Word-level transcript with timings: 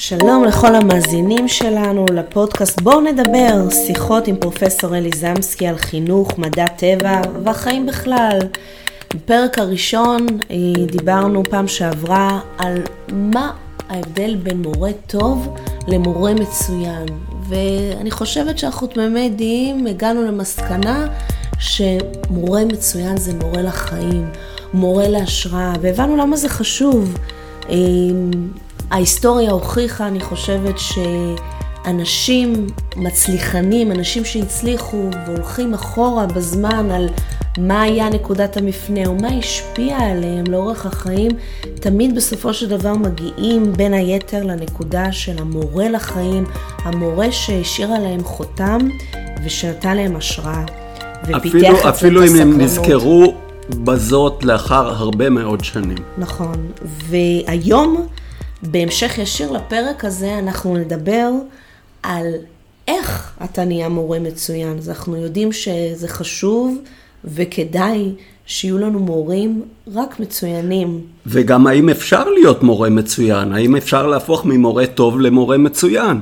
שלום 0.00 0.44
לכל 0.44 0.74
המאזינים 0.74 1.48
שלנו 1.48 2.04
לפודקאסט 2.14 2.80
בואו 2.80 3.00
נדבר, 3.00 3.70
שיחות 3.70 4.28
עם 4.28 4.36
פרופסור 4.36 4.96
אלי 4.96 5.10
זמסקי 5.16 5.66
על 5.66 5.78
חינוך, 5.78 6.38
מדע 6.38 6.66
טבע 6.66 7.20
והחיים 7.44 7.86
בכלל. 7.86 8.38
בפרק 9.14 9.58
הראשון 9.58 10.26
אה, 10.50 10.56
דיברנו 10.86 11.42
פעם 11.50 11.68
שעברה 11.68 12.40
על 12.58 12.82
מה 13.12 13.50
ההבדל 13.88 14.36
בין 14.36 14.62
מורה 14.62 14.90
טוב 15.06 15.56
למורה 15.88 16.34
מצוין. 16.34 17.06
ואני 17.48 18.10
חושבת 18.10 18.58
שאנחנו 18.58 18.86
תמימי 18.86 19.30
דעים, 19.30 19.86
הגענו 19.86 20.22
למסקנה 20.22 21.06
שמורה 21.58 22.64
מצוין 22.64 23.16
זה 23.16 23.34
מורה 23.34 23.62
לחיים, 23.62 24.30
מורה 24.74 25.08
להשראה, 25.08 25.72
והבנו 25.80 26.16
למה 26.16 26.36
זה 26.36 26.48
חשוב. 26.48 27.18
ההיסטוריה 28.90 29.50
הוכיחה, 29.50 30.06
אני 30.06 30.20
חושבת, 30.20 30.74
שאנשים 31.84 32.66
מצליחנים, 32.96 33.92
אנשים 33.92 34.24
שהצליחו 34.24 35.10
והולכים 35.26 35.74
אחורה 35.74 36.26
בזמן 36.26 36.90
על 36.90 37.08
מה 37.58 37.82
היה 37.82 38.08
נקודת 38.08 38.56
המפנה 38.56 39.06
או 39.06 39.14
מה 39.14 39.28
השפיע 39.28 39.98
עליהם 39.98 40.44
לאורך 40.48 40.86
החיים, 40.86 41.30
תמיד 41.80 42.16
בסופו 42.16 42.54
של 42.54 42.68
דבר 42.68 42.94
מגיעים 42.94 43.72
בין 43.72 43.94
היתר 43.94 44.42
לנקודה 44.44 45.12
של 45.12 45.38
המורה 45.38 45.88
לחיים, 45.88 46.44
המורה 46.78 47.32
שהשאיר 47.32 47.92
עליהם 47.92 48.24
חותם 48.24 48.78
ושנתן 49.44 49.96
להם 49.96 50.16
השראה. 50.16 50.64
אפילו, 51.36 51.88
אפילו 51.88 52.26
אם 52.26 52.36
הם 52.40 52.60
נזכרו 52.60 53.34
בזאת 53.70 54.44
לאחר 54.44 54.88
הרבה 54.88 55.30
מאוד 55.30 55.64
שנים. 55.64 55.98
נכון, 56.18 56.56
והיום 56.82 58.06
בהמשך 58.62 59.18
ישיר 59.18 59.52
לפרק 59.52 60.04
הזה 60.04 60.38
אנחנו 60.38 60.76
נדבר 60.76 61.30
על 62.02 62.26
איך 62.88 63.38
אתה 63.44 63.64
נהיה 63.64 63.88
מורה 63.88 64.18
מצוין. 64.18 64.78
אז 64.78 64.88
אנחנו 64.88 65.16
יודעים 65.16 65.52
שזה 65.52 66.08
חשוב 66.08 66.78
וכדאי 67.24 68.12
שיהיו 68.46 68.78
לנו 68.78 68.98
מורים 68.98 69.62
רק 69.94 70.20
מצוינים. 70.20 71.00
וגם 71.26 71.66
האם 71.66 71.88
אפשר 71.88 72.28
להיות 72.28 72.62
מורה 72.62 72.90
מצוין? 72.90 73.52
האם 73.52 73.76
אפשר 73.76 74.06
להפוך 74.06 74.44
ממורה 74.44 74.86
טוב 74.86 75.20
למורה 75.20 75.58
מצוין? 75.58 76.20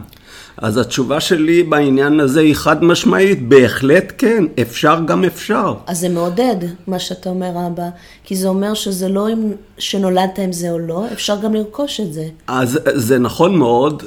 אז 0.59 0.77
התשובה 0.77 1.21
שלי 1.21 1.63
בעניין 1.63 2.21
הזה 2.21 2.41
היא 2.41 2.55
חד 2.55 2.85
משמעית, 2.85 3.49
בהחלט 3.49 4.13
כן, 4.19 4.45
אפשר 4.63 4.99
גם 5.07 5.25
אפשר. 5.25 5.75
אז 5.87 5.99
זה 5.99 6.09
מעודד 6.09 6.57
מה 6.87 6.99
שאתה 6.99 7.29
אומר 7.29 7.67
אבא, 7.67 7.89
כי 8.25 8.37
זה 8.37 8.49
אומר 8.49 8.75
שזה 8.75 9.09
לא 9.09 9.29
אם 9.33 9.53
שנולדת 9.79 10.39
עם 10.39 10.53
זה 10.53 10.71
או 10.71 10.79
לא, 10.79 11.05
אפשר 11.13 11.37
גם 11.43 11.55
לרכוש 11.55 12.01
את 12.01 12.13
זה. 12.13 12.25
אז 12.47 12.79
זה 12.95 13.19
נכון 13.19 13.57
מאוד, 13.57 14.03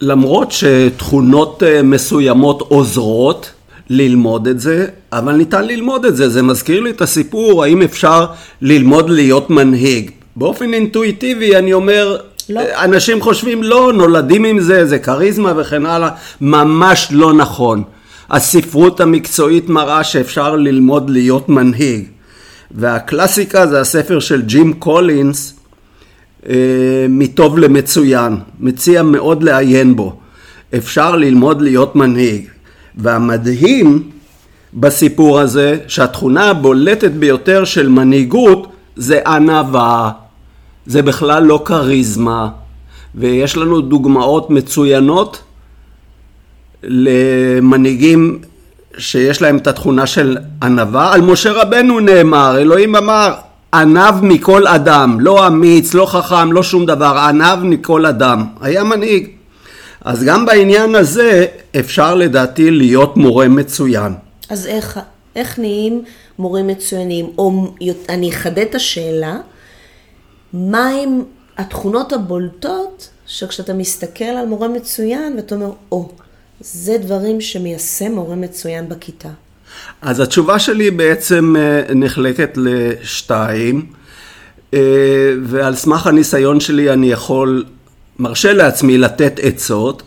למרות 0.00 0.52
שתכונות 0.52 1.62
אה, 1.62 1.82
מסוימות 1.82 2.60
עוזרות 2.60 3.50
ללמוד 3.90 4.46
את 4.46 4.60
זה, 4.60 4.86
אבל 5.12 5.32
ניתן 5.32 5.64
ללמוד 5.64 6.04
את 6.04 6.16
זה, 6.16 6.28
זה 6.28 6.42
מזכיר 6.42 6.80
לי 6.80 6.90
את 6.90 7.00
הסיפור, 7.00 7.64
האם 7.64 7.82
אפשר 7.82 8.26
ללמוד 8.62 9.10
להיות 9.10 9.50
מנהיג. 9.50 10.10
באופן 10.36 10.74
אינטואיטיבי 10.74 11.56
אני 11.56 11.72
אומר, 11.72 12.16
לא. 12.50 12.60
אנשים 12.84 13.20
חושבים 13.20 13.62
לא, 13.62 13.92
נולדים 13.92 14.44
עם 14.44 14.60
זה, 14.60 14.86
זה 14.86 14.98
כריזמה 14.98 15.52
וכן 15.56 15.86
הלאה, 15.86 16.10
ממש 16.40 17.08
לא 17.10 17.32
נכון. 17.32 17.82
הספרות 18.30 19.00
המקצועית 19.00 19.68
מראה 19.68 20.04
שאפשר 20.04 20.56
ללמוד 20.56 21.10
להיות 21.10 21.48
מנהיג. 21.48 22.04
והקלאסיקה 22.70 23.66
זה 23.66 23.80
הספר 23.80 24.20
של 24.20 24.42
ג'ים 24.42 24.72
קולינס, 24.72 25.54
אה, 26.48 26.54
מטוב 27.08 27.58
למצוין. 27.58 28.36
מציע 28.60 29.02
מאוד 29.02 29.42
לעיין 29.42 29.96
בו. 29.96 30.16
אפשר 30.76 31.16
ללמוד 31.16 31.62
להיות 31.62 31.96
מנהיג. 31.96 32.44
והמדהים 32.96 34.10
בסיפור 34.74 35.40
הזה, 35.40 35.78
שהתכונה 35.88 36.50
הבולטת 36.50 37.10
ביותר 37.10 37.64
של 37.64 37.88
מנהיגות 37.88 38.72
זה 38.96 39.20
ענווה. 39.26 40.10
זה 40.86 41.02
בכלל 41.02 41.42
לא 41.42 41.62
כריזמה, 41.64 42.48
ויש 43.14 43.56
לנו 43.56 43.80
דוגמאות 43.80 44.50
מצוינות 44.50 45.42
למנהיגים 46.82 48.38
שיש 48.98 49.42
להם 49.42 49.56
את 49.56 49.66
התכונה 49.66 50.06
של 50.06 50.38
ענווה. 50.62 51.14
על 51.14 51.20
משה 51.20 51.52
רבנו 51.52 52.00
נאמר, 52.00 52.58
אלוהים 52.58 52.96
אמר, 52.96 53.34
ענב 53.74 54.14
מכל 54.22 54.66
אדם, 54.66 55.20
לא 55.20 55.46
אמיץ, 55.46 55.94
לא 55.94 56.06
חכם, 56.06 56.52
לא 56.52 56.62
שום 56.62 56.86
דבר, 56.86 57.18
ענב 57.18 57.58
מכל 57.62 58.06
אדם. 58.06 58.46
היה 58.60 58.84
מנהיג. 58.84 59.28
אז 60.04 60.24
גם 60.24 60.46
בעניין 60.46 60.94
הזה 60.94 61.46
אפשר 61.78 62.14
לדעתי 62.14 62.70
להיות 62.70 63.16
מורה 63.16 63.48
מצוין. 63.48 64.14
אז 64.50 64.66
איך, 64.66 65.00
איך 65.36 65.58
נהיים 65.58 66.02
מורים 66.38 66.66
מצוינים? 66.66 67.26
או 67.38 67.72
אני 68.08 68.30
אחדד 68.30 68.58
את 68.58 68.74
השאלה, 68.74 69.36
מהם 70.52 71.22
התכונות 71.58 72.12
הבולטות 72.12 73.08
שכשאתה 73.26 73.74
מסתכל 73.74 74.24
על 74.24 74.46
מורה 74.46 74.68
מצוין 74.68 75.36
ואתה 75.36 75.54
אומר, 75.54 75.72
או, 75.92 76.08
oh, 76.12 76.22
זה 76.60 76.98
דברים 76.98 77.40
שמיישם 77.40 78.12
מורה 78.12 78.36
מצוין 78.36 78.88
בכיתה. 78.88 79.28
אז 80.02 80.20
התשובה 80.20 80.58
שלי 80.58 80.90
בעצם 80.90 81.54
אה, 81.58 81.94
נחלקת 81.94 82.50
לשתיים, 82.56 83.86
אה, 84.74 84.80
ועל 85.42 85.74
סמך 85.74 86.06
הניסיון 86.06 86.60
שלי 86.60 86.92
אני 86.92 87.06
יכול, 87.12 87.64
מרשה 88.18 88.52
לעצמי 88.52 88.98
לתת 88.98 89.40
עצות 89.42 90.02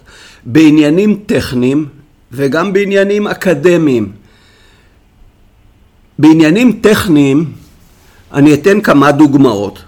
בעניינים 0.45 1.23
טכניים 1.25 1.85
וגם 2.31 2.73
בעניינים 2.73 3.28
אקדמיים. 3.28 4.11
בעניינים 6.19 6.79
טכניים 6.81 7.51
אני 8.34 8.53
אתן 8.53 8.81
כמה 8.81 9.11
דוגמאות. 9.11 9.79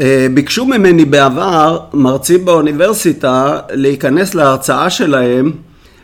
אה, 0.00 0.26
ביקשו 0.34 0.66
ממני 0.66 1.04
בעבר 1.04 1.78
מרצים 1.92 2.44
באוניברסיטה 2.44 3.60
להיכנס 3.70 4.34
להרצאה 4.34 4.90
שלהם 4.90 5.52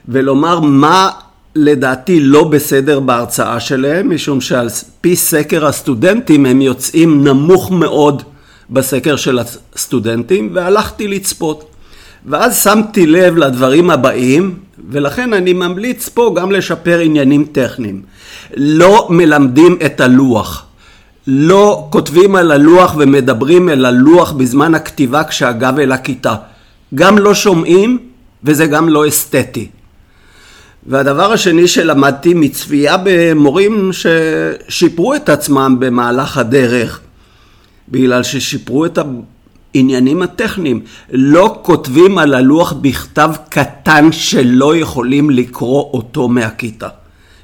ולומר 0.09 0.61
מה 0.61 1.11
לדעתי 1.57 2.21
לא 2.21 2.45
בסדר 2.45 3.01
בהרצאה 3.01 3.61
שלהם, 3.61 4.15
משום 4.15 4.41
שעל 4.41 4.69
פי 5.01 5.17
סקר 5.17 5.67
הסטודנטים 5.67 6.47
הם 6.47 6.61
יוצאים 6.61 7.25
נמוך 7.25 7.71
מאוד 7.71 8.23
בסקר 8.71 9.17
של 9.17 9.39
הסטודנטים, 9.39 10.51
והלכתי 10.55 11.09
לצפות. 11.09 11.65
ואז 12.27 12.63
שמתי 12.63 13.07
לב 13.07 13.37
לדברים 13.37 13.91
הבאים, 13.91 14.55
ולכן 14.91 15.33
אני 15.33 15.53
ממליץ 15.53 16.09
פה 16.09 16.35
גם 16.37 16.53
לשפר 16.53 16.99
עניינים 16.99 17.45
טכניים. 17.53 18.03
לא 18.57 19.07
מלמדים 19.11 19.79
את 19.87 20.01
הלוח. 20.01 20.67
לא 21.27 21.87
כותבים 21.91 22.37
על 22.37 22.53
הלוח 22.53 22.95
ומדברים 22.99 23.69
אל 23.69 23.85
הלוח 23.87 24.33
בזמן 24.33 24.75
הכתיבה 24.75 25.25
כשהגב 25.25 25.79
אל 25.79 25.93
הכיתה. 25.93 26.35
גם 26.95 27.19
לא 27.19 27.35
שומעים 27.35 27.99
וזה 28.45 28.67
גם 28.67 28.89
לא 28.89 29.09
אסתטי. 29.09 29.69
והדבר 30.87 31.33
השני 31.33 31.69
שלמדתי 31.69 32.35
מצפייה 32.35 32.97
במורים 33.05 33.91
ששיפרו 33.93 35.15
את 35.15 35.29
עצמם 35.29 35.77
במהלך 35.79 36.39
הדרך, 36.39 37.01
בגלל 37.89 38.23
ששיפרו 38.23 38.87
את 38.87 38.99
העניינים 39.75 40.23
הטכניים. 40.23 40.81
לא 41.11 41.59
כותבים 41.63 42.19
על 42.19 42.35
הלוח 42.35 42.73
בכתב 42.73 43.31
קטן 43.49 44.13
שלא 44.13 44.77
יכולים 44.77 45.31
לקרוא 45.31 45.91
אותו 45.93 46.29
מהכיתה. 46.29 46.89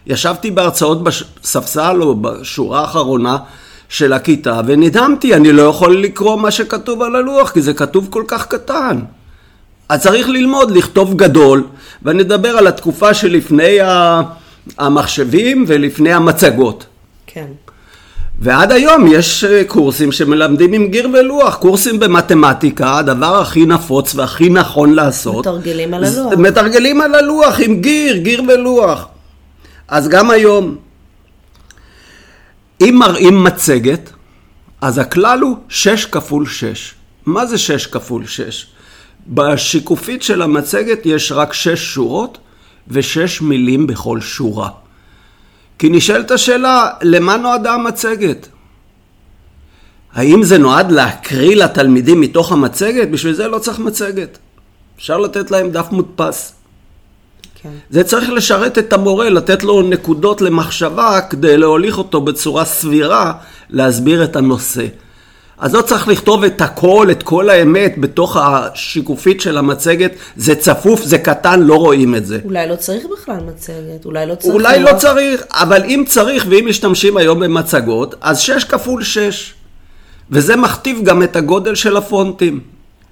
ישבתי 0.07 0.51
בהרצאות 0.51 1.03
בספסל 1.03 2.03
או 2.03 2.17
בשורה 2.17 2.81
האחרונה 2.81 3.37
של 3.89 4.13
הכיתה, 4.13 4.61
ונדהמתי, 4.67 5.35
אני 5.35 5.53
לא 5.53 5.63
יכול 5.63 5.97
לקרוא 5.97 6.37
מה 6.37 6.51
שכתוב 6.51 7.03
על 7.03 7.17
הלוח, 7.17 7.51
כי 7.51 7.63
זה 7.63 7.75
כתוב 7.75 8.09
כל 8.11 8.25
כך 8.29 8.47
קטן. 8.47 9.01
אז 9.89 10.03
צריך 10.03 10.29
ללמוד 10.29 10.71
לכתוב 10.71 11.17
גדול, 11.17 11.65
ואני 12.03 12.23
אדבר 12.23 12.49
על 12.49 12.67
התקופה 12.67 13.15
שלפני 13.15 13.79
המחשבים 14.79 15.65
ולפני 15.69 16.13
המצגות. 16.13 16.87
כן. 17.27 17.47
ועד 18.39 18.73
היום 18.73 19.07
יש 19.07 19.45
אה, 19.45 19.63
קורסים 19.67 20.13
שמלמדים 20.13 20.73
עם 20.73 20.89
גיר 20.89 21.09
ולוח, 21.13 21.55
קורסים 21.57 22.01
במתמטיקה, 22.01 22.99
הדבר 22.99 23.41
הכי 23.41 23.67
נפוץ 23.67 24.15
והכי 24.15 24.49
נכון 24.49 24.95
לעשות. 24.95 25.47
מתרגלים 25.47 25.95
על 25.95 26.05
הלוח. 26.05 26.33
מתרגלים 26.39 27.01
על 27.01 27.15
הלוח 27.15 27.61
עם 27.61 27.81
גיר, 27.81 28.17
גיר 28.17 28.43
ולוח. 28.49 29.09
אז 29.89 30.09
גם 30.09 30.31
היום, 30.31 30.77
אם 32.81 32.97
מראים 32.99 33.45
מצגת, 33.45 34.13
אז 34.81 34.99
הכלל 34.99 35.41
הוא 35.41 35.57
6 35.69 36.05
כפול 36.05 36.47
6. 36.47 36.95
מה 37.27 37.47
זה 37.47 37.59
6 37.59 37.87
כפול 37.87 38.27
6? 38.27 38.67
בשיקופית 39.29 40.23
של 40.23 40.43
המצגת 40.43 41.07
יש 41.07 41.33
רק 41.33 41.53
6 41.53 41.95
שורות 41.95 42.39
ו-6 42.89 43.45
מילים 43.45 43.87
בכל 43.87 44.21
שורה. 44.21 44.71
כי 45.79 45.89
נשאלת 45.89 46.31
השאלה, 46.31 46.91
למה 47.03 47.37
נועדה 47.37 47.75
המצגת? 47.75 48.49
האם 50.13 50.43
זה 50.43 50.59
נועד 50.59 50.91
להקריא 50.93 51.57
לתלמידים 51.57 52.21
מתוך 52.21 52.53
המצגת? 52.53 53.09
בשביל 53.09 53.33
זה 53.33 53.49
לא 53.49 53.59
צריך 53.59 53.79
מצגת. 53.79 54.39
אפשר 54.97 55.19
לתת 55.19 55.51
להם 55.51 55.71
דף 55.71 55.87
מודפס. 55.91 56.56
כן. 57.63 57.69
זה 57.91 58.05
צריך 58.05 58.31
לשרת 58.31 58.79
את 58.79 58.93
המורה, 58.93 59.29
לתת 59.31 59.63
לו 59.63 59.83
נקודות 59.83 60.41
למחשבה 60.41 61.21
כדי 61.31 61.57
להוליך 61.59 61.99
אותו 61.99 62.21
בצורה 62.21 62.65
סבירה 62.65 63.33
להסביר 63.71 64.25
את 64.25 64.37
הנושא. 64.37 64.87
אז 65.59 65.75
לא 65.75 65.83
צריך 65.83 66.09
לכתוב 66.09 66.45
את 66.45 66.61
הכל, 66.61 67.09
את 67.11 67.23
כל 67.23 67.51
האמת, 67.51 67.95
בתוך 67.99 68.37
השיקופית 68.37 69.41
של 69.41 69.59
המצגת. 69.59 70.13
זה 70.37 70.55
צפוף, 70.55 71.03
זה 71.03 71.19
קטן, 71.19 71.61
לא 71.63 71.75
רואים 71.75 72.15
את 72.15 72.27
זה. 72.27 72.39
אולי 72.45 72.69
לא 72.69 72.77
צריך 72.77 73.05
בכלל 73.13 73.37
מצגת, 73.47 74.05
אולי 74.05 74.27
לא 74.27 74.35
צריך... 74.35 74.55
אולי 74.55 74.79
לראות- 74.79 74.95
לא 74.95 74.99
צריך, 74.99 75.45
אבל 75.53 75.85
אם 75.85 76.05
צריך, 76.09 76.47
ואם 76.49 76.67
משתמשים 76.69 77.17
היום 77.17 77.41
במצגות, 77.41 78.15
אז 78.21 78.41
6 78.41 78.65
כפול 78.65 79.03
6. 79.03 79.55
וזה 80.31 80.57
מכתיב 80.57 81.01
גם 81.05 81.23
את 81.23 81.37
הגודל 81.37 81.75
של 81.75 81.97
הפונטים, 81.97 82.61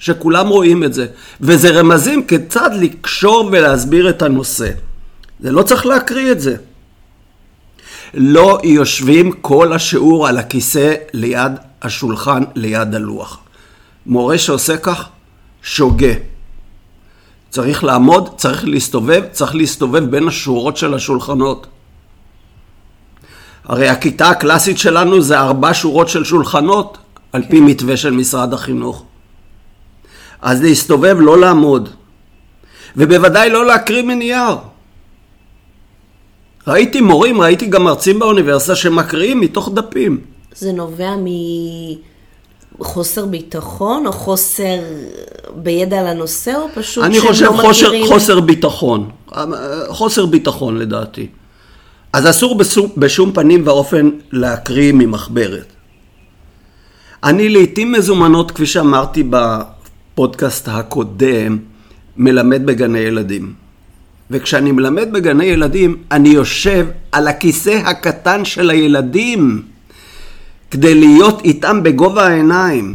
שכולם 0.05 0.49
רואים 0.49 0.85
את 0.85 0.95
זה. 0.95 1.07
וזה 1.41 1.71
רמזים 1.71 2.27
כיצד 2.27 2.71
לקשור 2.75 3.49
ולהסביר 3.53 4.11
את 4.11 4.23
הנושא. 4.23 4.71
זה 5.41 5.53
לא 5.53 5.63
צריך 5.63 5.87
להקריא 5.87 6.33
את 6.33 6.41
זה. 6.41 6.57
לא 8.15 8.61
יושבים 8.65 9.33
כל 9.33 9.73
השיעור 9.73 10.29
על 10.29 10.39
הכיסא 10.39 10.95
ליד 11.13 11.53
השולחן, 11.83 12.43
ליד 12.55 12.95
הלוח. 12.95 13.39
מורה 14.07 14.39
שעושה 14.39 14.77
כך, 14.77 15.09
שוגה. 15.63 16.15
צריך 17.51 17.85
לעמוד, 17.85 18.29
צריך 18.37 18.65
להסתובב, 18.65 19.23
צריך 19.33 19.55
להסתובב 19.55 20.05
בין 20.05 20.29
השורות 20.29 20.77
של 20.77 20.95
השולחנות. 20.95 21.67
הרי 23.65 23.89
הכיתה 23.89 24.31
הקלאסית 24.31 24.79
שלנו 24.79 25.23
זה 25.23 25.39
ארבע 25.39 25.71
שורות 25.73 26.09
של 26.09 26.25
שולחנות, 26.25 26.99
על 27.33 27.43
פי 27.49 27.61
מתווה 27.61 27.97
של 27.97 28.11
משרד 28.11 28.53
החינוך. 28.53 29.05
אז 30.45 30.63
להסתובב, 30.63 31.17
לא 31.21 31.39
לעמוד. 31.39 31.89
ובוודאי 32.97 33.51
לא 33.51 33.67
להקריא 33.67 34.03
מנייר. 34.03 34.57
ראיתי 36.67 37.01
מורים, 37.01 37.41
ראיתי 37.41 37.67
גם 37.67 37.85
מרצים 37.85 38.19
באוניברסיטה 38.19 38.77
שמקריאים 38.77 39.41
מתוך 39.41 39.71
דפים. 39.75 40.21
זה 40.55 40.73
נובע 40.73 41.15
מחוסר 42.79 43.27
ביטחון, 43.27 44.07
או 44.07 44.13
חוסר 44.13 44.79
בידע 45.55 46.01
על 46.01 46.07
הנושא, 46.07 46.55
או 46.57 46.67
פשוט 46.75 47.05
אני 47.05 47.21
חושב 47.21 47.45
לא 47.45 47.51
חוסר, 47.51 47.89
מכירים? 47.89 48.07
חוסר 48.07 48.41
ביטחון. 48.41 49.11
חוסר 49.89 50.27
ביטחון 50.27 50.79
לדעתי. 50.79 51.27
אז 52.13 52.31
אסור 52.31 52.59
בשום, 52.59 52.91
בשום 52.97 53.33
פנים 53.33 53.63
ואופן 53.67 54.11
להקריא 54.33 54.93
ממחברת. 54.93 55.73
אני 57.25 57.49
לעיתים 57.49 57.93
מזומנות, 57.93 58.51
כפי 58.51 58.67
שאמרתי 58.67 59.23
בפודקאסט 60.15 60.69
הקודם, 60.69 61.59
מלמד 62.17 62.67
בגני 62.67 62.99
ילדים. 62.99 63.53
וכשאני 64.31 64.73
מלמד 64.73 65.13
בגני 65.13 65.45
ילדים, 65.45 65.97
אני 66.11 66.29
יושב 66.29 66.87
על 67.13 67.29
הכיסא 67.29 67.81
הקטן 67.85 68.45
של 68.45 68.71
הילדים, 68.71 69.63
כדי 70.71 70.95
להיות 70.95 71.45
איתם 71.45 71.83
בגובה 71.83 72.27
העיניים. 72.27 72.95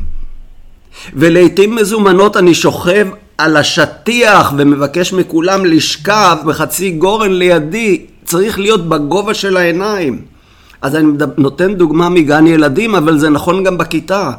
ולעיתים 1.13 1.75
מזומנות 1.75 2.37
אני 2.37 2.53
שוכב 2.53 3.07
על 3.37 3.57
השטיח 3.57 4.53
ומבקש 4.57 5.13
מכולם 5.13 5.65
לשכב 5.65 6.37
בחצי 6.45 6.91
גורן 6.91 7.31
לידי, 7.31 8.05
צריך 8.25 8.59
להיות 8.59 8.89
בגובה 8.89 9.33
של 9.33 9.57
העיניים. 9.57 10.21
אז 10.81 10.95
אני 10.95 11.07
נותן 11.37 11.73
דוגמה 11.73 12.09
מגן 12.09 12.47
ילדים, 12.47 12.95
אבל 12.95 13.19
זה 13.19 13.29
נכון 13.29 13.63
גם 13.63 13.77
בכיתה. 13.77 14.31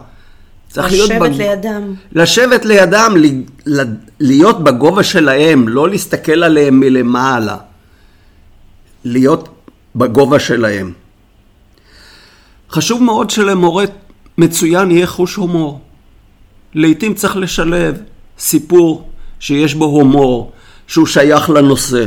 צריך 0.70 0.92
להיות 0.92 1.10
לשבת 1.10 1.30
בג- 1.30 1.36
לידם. 1.36 1.94
לשבת 2.12 2.64
לידם, 2.64 3.14
ל- 3.66 3.82
להיות 4.20 4.64
בגובה 4.64 5.02
שלהם, 5.02 5.68
לא 5.68 5.88
להסתכל 5.88 6.42
עליהם 6.42 6.80
מלמעלה. 6.80 7.56
להיות 9.04 9.48
בגובה 9.96 10.38
שלהם. 10.38 10.92
חשוב 12.70 13.02
מאוד 13.02 13.30
שלמורה 13.30 13.84
מצוין 14.38 14.90
יהיה 14.90 15.06
חוש 15.06 15.34
הומור. 15.34 15.80
לעתים 16.74 17.14
צריך 17.14 17.36
לשלב 17.36 18.00
סיפור 18.38 19.08
שיש 19.40 19.74
בו 19.74 19.84
הומור, 19.84 20.52
שהוא 20.86 21.06
שייך 21.06 21.50
לנושא. 21.50 22.06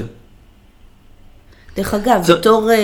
דרך 1.76 1.94
אגב, 1.94 2.24
זה- 2.24 2.36
בתור 2.36 2.72
אה, 2.72 2.76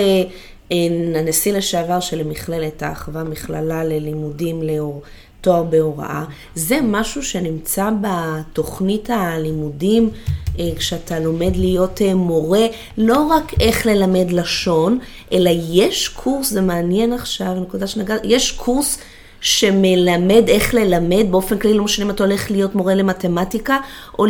אה, 0.72 0.76
הנשיא 1.20 1.52
לשעבר 1.52 2.00
של 2.00 2.22
מכללת 2.28 2.82
האחווה, 2.82 3.24
מכללה 3.24 3.84
ללימודים 3.84 4.62
לאור, 4.62 5.02
תואר 5.40 5.62
בהוראה, 5.62 6.24
זה 6.54 6.78
משהו 6.82 7.22
שנמצא 7.22 7.90
בתוכנית 8.00 9.10
הלימודים, 9.12 10.10
אה, 10.58 10.68
כשאתה 10.76 11.18
לומד 11.20 11.56
להיות 11.56 12.02
אה, 12.02 12.14
מורה, 12.14 12.66
לא 12.98 13.26
רק 13.26 13.52
איך 13.60 13.86
ללמד 13.86 14.30
לשון, 14.30 14.98
אלא 15.32 15.50
יש 15.70 16.08
קורס, 16.08 16.50
זה 16.50 16.60
מעניין 16.60 17.12
עכשיו, 17.12 17.54
נקודה 17.54 17.86
שנגעת, 17.86 18.20
יש 18.24 18.52
קורס 18.52 18.98
שמלמד 19.40 20.42
איך 20.48 20.74
ללמד, 20.74 21.24
באופן 21.30 21.58
כללי 21.58 21.74
לא 21.74 21.84
משנה 21.84 22.04
אם 22.04 22.10
אתה 22.10 22.24
הולך 22.24 22.50
להיות 22.50 22.74
מורה 22.74 22.94
למתמטיקה 22.94 23.76
או 24.18 24.26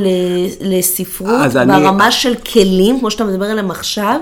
לספרות, 0.60 1.40
אז 1.44 1.56
אני- 1.56 1.72
ברמה 1.72 2.10
של 2.12 2.34
כלים, 2.34 3.00
כמו 3.00 3.10
שאתה 3.10 3.24
מדבר 3.24 3.44
עליהם 3.46 3.70
עכשיו, 3.70 4.20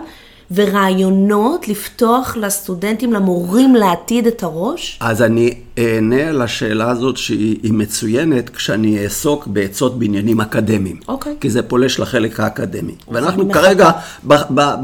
ורעיונות 0.54 1.68
לפתוח 1.68 2.36
לסטודנטים, 2.36 3.12
למורים 3.12 3.74
לעתיד 3.74 4.26
את 4.26 4.42
הראש? 4.42 4.98
אז 5.00 5.22
אני 5.22 5.54
אענה 5.78 6.28
על 6.28 6.42
השאלה 6.42 6.90
הזאת 6.90 7.16
שהיא 7.16 7.58
היא 7.62 7.72
מצוינת 7.72 8.50
כשאני 8.50 9.04
אעסוק 9.04 9.46
בעצות 9.46 9.98
בעניינים 9.98 10.40
אקדמיים. 10.40 11.00
אוקיי. 11.08 11.36
כי 11.40 11.50
זה 11.50 11.62
פולש 11.62 12.00
לחלק 12.00 12.40
האקדמי. 12.40 12.94
ואנחנו 13.08 13.42
אני 13.42 13.54
כרגע 13.54 13.90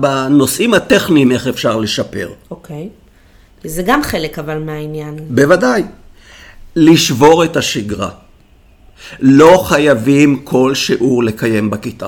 בנושאים 0.00 0.74
הטכניים 0.74 1.32
איך 1.32 1.46
אפשר 1.46 1.76
לשפר. 1.76 2.28
אוקיי. 2.50 2.88
זה 3.64 3.82
גם 3.82 4.02
חלק 4.02 4.38
אבל 4.38 4.58
מהעניין. 4.58 5.18
בוודאי. 5.28 5.82
לשבור 6.76 7.44
את 7.44 7.56
השגרה. 7.56 8.08
לא 9.20 9.64
חייבים 9.66 10.40
כל 10.44 10.74
שיעור 10.74 11.24
לקיים 11.24 11.70
בכיתה. 11.70 12.06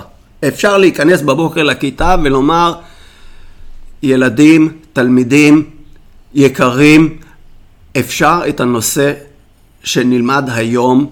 אפשר 0.49 0.79
להיכנס 0.79 1.23
בבוקר 1.23 1.62
לכיתה 1.62 2.17
ולומר, 2.25 2.75
ילדים, 4.02 4.72
תלמידים, 4.93 5.70
יקרים, 6.34 7.19
אפשר 7.98 8.40
את 8.48 8.60
הנושא 8.60 9.12
שנלמד 9.84 10.44
היום 10.52 11.06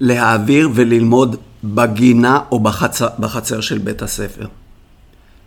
להעביר 0.00 0.68
וללמוד 0.74 1.36
בגינה 1.64 2.40
או 2.52 2.60
בחצר, 2.60 3.08
בחצר 3.18 3.60
של 3.60 3.78
בית 3.78 4.02
הספר. 4.02 4.46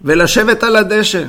ולשבת 0.01 0.63
על 0.63 0.75
הדשא. 0.75 1.23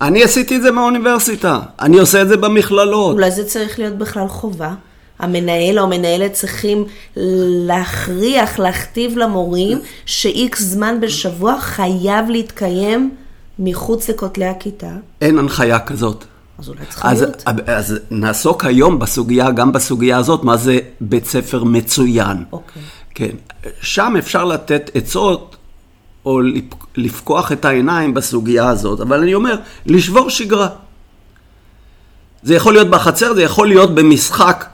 אני 0.00 0.22
עשיתי 0.22 0.56
את 0.56 0.62
זה 0.62 0.72
באוניברסיטה, 0.72 1.60
אני 1.80 1.98
עושה 1.98 2.22
את 2.22 2.28
זה 2.28 2.36
במכללות. 2.36 3.14
אולי 3.14 3.30
זה 3.30 3.44
צריך 3.44 3.78
להיות 3.78 3.98
בכלל 3.98 4.28
חובה. 4.28 4.74
המנהל 5.18 5.78
או 5.78 5.84
המנהלת 5.84 6.32
צריכים 6.32 6.84
להכריח, 7.66 8.58
להכתיב 8.58 9.18
למורים 9.18 9.78
שאיקס 10.06 10.62
זמן 10.62 11.00
בשבוע 11.00 11.60
חייב 11.60 12.30
להתקיים 12.30 13.14
מחוץ 13.60 14.10
לכותלי 14.10 14.46
הכיתה. 14.46 14.90
אין 15.20 15.38
הנחיה 15.38 15.78
כזאת. 15.80 16.24
אז 16.58 16.68
אולי 16.68 16.80
צריכה 16.88 17.10
אז, 17.10 17.22
להיות. 17.22 17.42
אז 17.66 17.98
נעסוק 18.10 18.64
היום 18.64 18.98
בסוגיה, 18.98 19.50
גם 19.50 19.72
בסוגיה 19.72 20.16
הזאת, 20.18 20.44
מה 20.44 20.56
זה 20.56 20.78
בית 21.00 21.26
ספר 21.26 21.64
מצוין. 21.64 22.44
אוקיי. 22.52 22.82
כן. 23.14 23.30
שם 23.80 24.14
אפשר 24.18 24.44
לתת 24.44 24.90
עצות 24.94 25.56
או 26.24 26.40
לפ- 26.40 26.74
לפקוח 26.96 27.52
את 27.52 27.64
העיניים 27.64 28.14
בסוגיה 28.14 28.68
הזאת, 28.68 29.00
אבל 29.00 29.20
אני 29.22 29.34
אומר, 29.34 29.54
לשבור 29.86 30.30
שגרה. 30.30 30.68
זה 32.42 32.54
יכול 32.54 32.72
להיות 32.72 32.88
בחצר, 32.90 33.34
זה 33.34 33.42
יכול 33.42 33.68
להיות 33.68 33.94
במשחק 33.94 34.66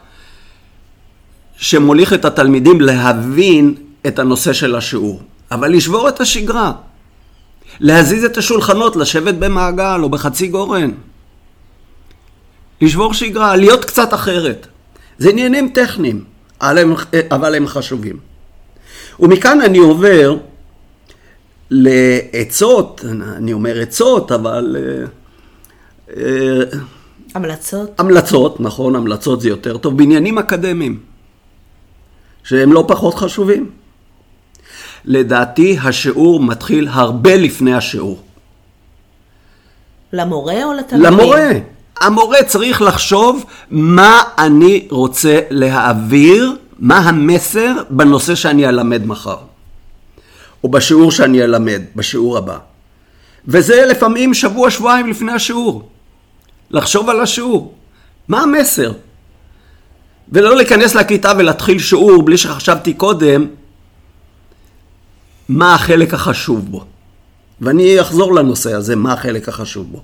שמוליך 1.56 2.12
את 2.12 2.24
התלמידים 2.24 2.80
להבין 2.80 3.74
את 4.06 4.18
הנושא 4.18 4.52
של 4.52 4.74
השיעור. 4.74 5.22
אבל 5.50 5.72
לשבור 5.72 6.08
את 6.08 6.20
השגרה. 6.20 6.72
להזיז 7.80 8.24
את 8.24 8.36
השולחנות, 8.36 8.96
לשבת 8.96 9.34
במעגל 9.34 10.00
או 10.02 10.08
בחצי 10.08 10.46
גורן. 10.46 10.90
לשבור 12.80 13.14
שגרה, 13.14 13.56
להיות 13.56 13.84
קצת 13.84 14.14
אחרת. 14.14 14.66
זה 15.18 15.30
עניינים 15.30 15.70
טכניים, 15.74 16.24
אבל 17.30 17.54
הם, 17.54 17.66
חשובים. 17.66 18.18
ומכאן 19.20 19.60
אני 19.60 19.78
עובר 19.78 20.36
לעצות, 21.70 23.04
אני 23.36 23.52
אומר 23.52 23.80
עצות, 23.80 24.32
אבל 24.32 24.76
אה, 24.78 25.04
אה, 26.16 26.62
המלצות? 27.34 28.00
המלצות, 28.00 28.60
נכון, 28.60 28.96
המלצות 28.96 29.40
זה 29.40 29.48
יותר 29.48 29.76
טוב, 29.76 29.96
בעניינים 29.96 30.38
אקדמיים, 30.38 31.00
שהם 32.44 32.72
לא 32.72 32.84
פחות 32.88 33.14
חשובים. 33.14 33.70
לדעתי 35.06 35.78
השיעור 35.82 36.40
מתחיל 36.40 36.88
הרבה 36.90 37.36
לפני 37.36 37.74
השיעור. 37.74 38.22
למורה 40.12 40.64
או 40.64 40.72
לתלמידים? 40.72 41.18
למורה, 41.18 41.50
המורה 42.00 42.42
צריך 42.46 42.82
לחשוב 42.82 43.44
מה 43.70 44.22
אני 44.38 44.86
רוצה 44.90 45.40
להעביר, 45.50 46.56
מה 46.78 46.98
המסר 46.98 47.72
בנושא 47.90 48.34
שאני 48.34 48.68
אלמד 48.68 49.06
מחר, 49.06 49.36
או 50.64 50.68
בשיעור 50.68 51.12
שאני 51.12 51.44
אלמד, 51.44 51.82
בשיעור 51.96 52.38
הבא. 52.38 52.58
וזה 53.48 53.86
לפעמים 53.86 54.34
שבוע, 54.34 54.70
שבועיים 54.70 55.06
לפני 55.06 55.32
השיעור. 55.32 55.88
לחשוב 56.70 57.10
על 57.10 57.20
השיעור. 57.20 57.74
מה 58.28 58.42
המסר? 58.42 58.92
ולא 60.32 60.56
להיכנס 60.56 60.94
לכיתה 60.94 61.32
ולהתחיל 61.38 61.78
שיעור 61.78 62.22
בלי 62.22 62.38
שחשבתי 62.38 62.94
קודם 62.94 63.46
מה 65.48 65.74
החלק 65.74 66.14
החשוב 66.14 66.70
בו. 66.70 66.84
ואני 67.60 68.00
אחזור 68.00 68.34
לנושא 68.34 68.74
הזה, 68.74 68.96
מה 68.96 69.12
החלק 69.12 69.48
החשוב 69.48 69.86
בו. 69.92 70.02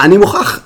אני 0.00 0.16
מוכרח 0.16 0.60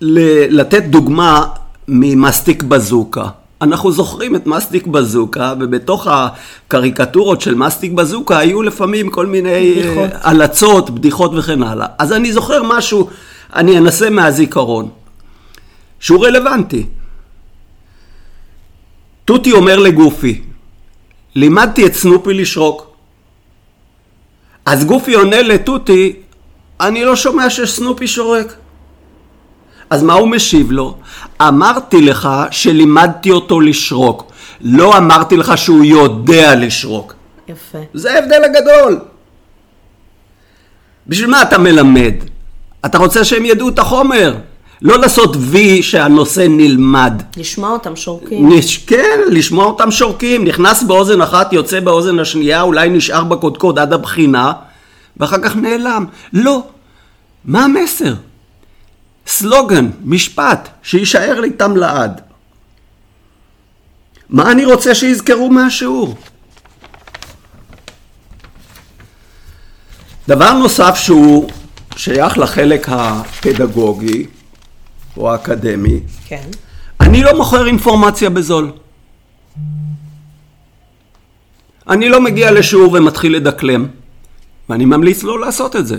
לתת 0.00 0.82
דוגמה 0.82 1.46
ממסטיק 1.88 2.62
בזוקה. 2.62 3.28
אנחנו 3.62 3.92
זוכרים 3.92 4.36
את 4.36 4.46
מסטיק 4.46 4.86
בזוקה, 4.86 5.54
ובתוך 5.60 6.06
הקריקטורות 6.10 7.40
של 7.40 7.54
מסטיק 7.54 7.92
בזוקה 7.92 8.38
היו 8.38 8.62
לפעמים 8.62 9.10
כל 9.10 9.26
מיני 9.26 9.74
בדיחות. 9.74 10.10
הלצות, 10.22 10.90
בדיחות 10.90 11.30
וכן 11.34 11.62
הלאה. 11.62 11.86
אז 11.98 12.12
אני 12.12 12.32
זוכר 12.32 12.62
משהו, 12.62 13.08
אני 13.54 13.78
אנסה 13.78 14.10
מהזיכרון, 14.10 14.88
שהוא 16.00 16.26
רלוונטי. 16.26 16.86
תותי 19.24 19.52
אומר 19.52 19.78
לגופי, 19.78 20.42
לימדתי 21.34 21.86
את 21.86 21.94
סנופי 21.94 22.34
לשרוק. 22.34 22.94
אז 24.66 24.84
גופי 24.84 25.14
עונה 25.14 25.42
לתותי, 25.42 26.16
אני 26.80 27.04
לא 27.04 27.16
שומע 27.16 27.50
שסנופי 27.50 28.06
שורק. 28.06 28.54
אז 29.90 30.02
מה 30.02 30.14
הוא 30.14 30.28
משיב 30.28 30.72
לו? 30.72 30.98
אמרתי 31.42 32.00
לך 32.00 32.28
שלימדתי 32.50 33.30
אותו 33.30 33.60
לשרוק. 33.60 34.32
לא 34.60 34.98
אמרתי 34.98 35.36
לך 35.36 35.58
שהוא 35.58 35.84
יודע 35.84 36.54
לשרוק. 36.54 37.14
יפה. 37.48 37.78
זה 37.94 38.14
ההבדל 38.14 38.44
הגדול. 38.44 39.00
בשביל 41.06 41.30
מה 41.30 41.42
אתה 41.42 41.58
מלמד? 41.58 42.14
אתה 42.86 42.98
רוצה 42.98 43.24
שהם 43.24 43.44
ידעו 43.44 43.68
את 43.68 43.78
החומר. 43.78 44.36
לא 44.82 44.98
לעשות 44.98 45.36
וי 45.40 45.82
שהנושא 45.82 46.46
נלמד. 46.48 47.22
לשמוע 47.36 47.70
אותם 47.70 47.96
שורקים. 47.96 48.52
נש... 48.52 48.78
כן, 48.78 49.20
לשמוע 49.26 49.64
אותם 49.64 49.90
שורקים, 49.90 50.44
נכנס 50.44 50.82
באוזן 50.82 51.20
אחת, 51.22 51.52
יוצא 51.52 51.80
באוזן 51.80 52.18
השנייה, 52.18 52.62
אולי 52.62 52.88
נשאר 52.88 53.24
בקודקוד 53.24 53.78
עד 53.78 53.92
הבחינה, 53.92 54.52
ואחר 55.16 55.38
כך 55.42 55.56
נעלם. 55.56 56.06
לא. 56.32 56.62
מה 57.44 57.64
המסר? 57.64 58.14
סלוגן, 59.26 59.90
משפט, 60.04 60.68
שיישאר 60.82 61.44
איתם 61.44 61.76
לעד. 61.76 62.20
מה 64.28 64.52
אני 64.52 64.64
רוצה 64.64 64.94
שיזכרו 64.94 65.50
מהשיעור? 65.50 66.14
דבר 70.28 70.52
נוסף 70.52 70.94
שהוא 70.96 71.48
שייך 71.96 72.38
לחלק 72.38 72.86
הפדגוגי 72.88 74.26
או 75.16 75.32
האקדמי, 75.32 76.00
כן. 76.26 76.48
אני 77.00 77.22
לא 77.22 77.36
מוכר 77.36 77.66
אינפורמציה 77.66 78.30
בזול. 78.30 78.72
אני 81.88 82.08
לא 82.08 82.20
מגיע 82.20 82.52
לשיעור 82.52 82.92
ומתחיל 82.92 83.36
לדקלם, 83.36 83.86
ואני 84.68 84.84
ממליץ 84.84 85.22
לא 85.22 85.40
לעשות 85.40 85.76
את 85.76 85.86
זה. 85.86 85.96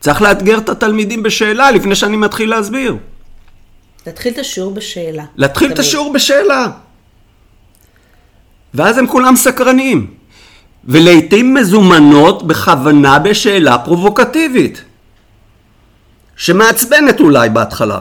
צריך 0.00 0.22
לאתגר 0.22 0.58
את 0.58 0.68
התלמידים 0.68 1.22
בשאלה 1.22 1.70
לפני 1.70 1.94
שאני 1.94 2.16
מתחיל 2.16 2.50
להסביר. 2.50 2.96
להתחיל 4.06 4.32
את 4.32 4.38
השיעור 4.38 4.74
בשאלה. 4.74 5.24
להתחיל 5.36 5.72
את. 5.72 5.78
השיעור 5.78 6.12
בשאלה. 6.12 6.66
ואז 8.74 8.98
הם 8.98 9.06
כולם 9.06 9.36
סקרנים. 9.36 10.14
ולעיתים 10.84 11.54
מזומנות 11.54 12.46
בכוונה 12.46 13.18
בשאלה 13.18 13.78
פרובוקטיבית. 13.78 14.84
שמעצבנת 16.36 17.20
אולי 17.20 17.48
בהתחלה. 17.48 18.00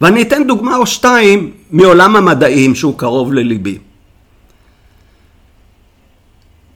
ואני 0.00 0.22
אתן 0.22 0.46
דוגמה 0.46 0.76
או 0.76 0.86
שתיים 0.86 1.50
מעולם 1.70 2.16
המדעים 2.16 2.74
שהוא 2.74 2.98
קרוב 2.98 3.32
לליבי. 3.32 3.78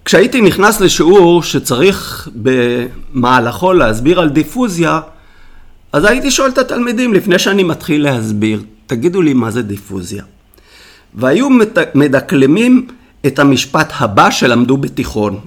כשהייתי 0.05 0.41
נכנס 0.41 0.81
לשיעור 0.81 1.43
שצריך 1.43 2.29
במהלכו 2.35 3.73
להסביר 3.73 4.21
על 4.21 4.29
דיפוזיה, 4.29 5.01
אז 5.93 6.05
הייתי 6.05 6.31
שואל 6.31 6.51
את 6.51 6.59
התלמידים 6.59 7.15
לפני 7.15 7.39
שאני 7.39 7.63
מתחיל 7.63 8.03
להסביר, 8.03 8.63
תגידו 8.87 9.23
לי 9.23 9.35
מה 9.35 9.51
זה 9.51 9.63
דיפוזיה. 9.63 10.25
והיו 11.15 11.49
מדקלמים 11.95 12.87
את 13.27 13.39
המשפט 13.39 13.93
הבא 13.99 14.31
שלמדו 14.31 14.77
בתיכון. 14.77 15.41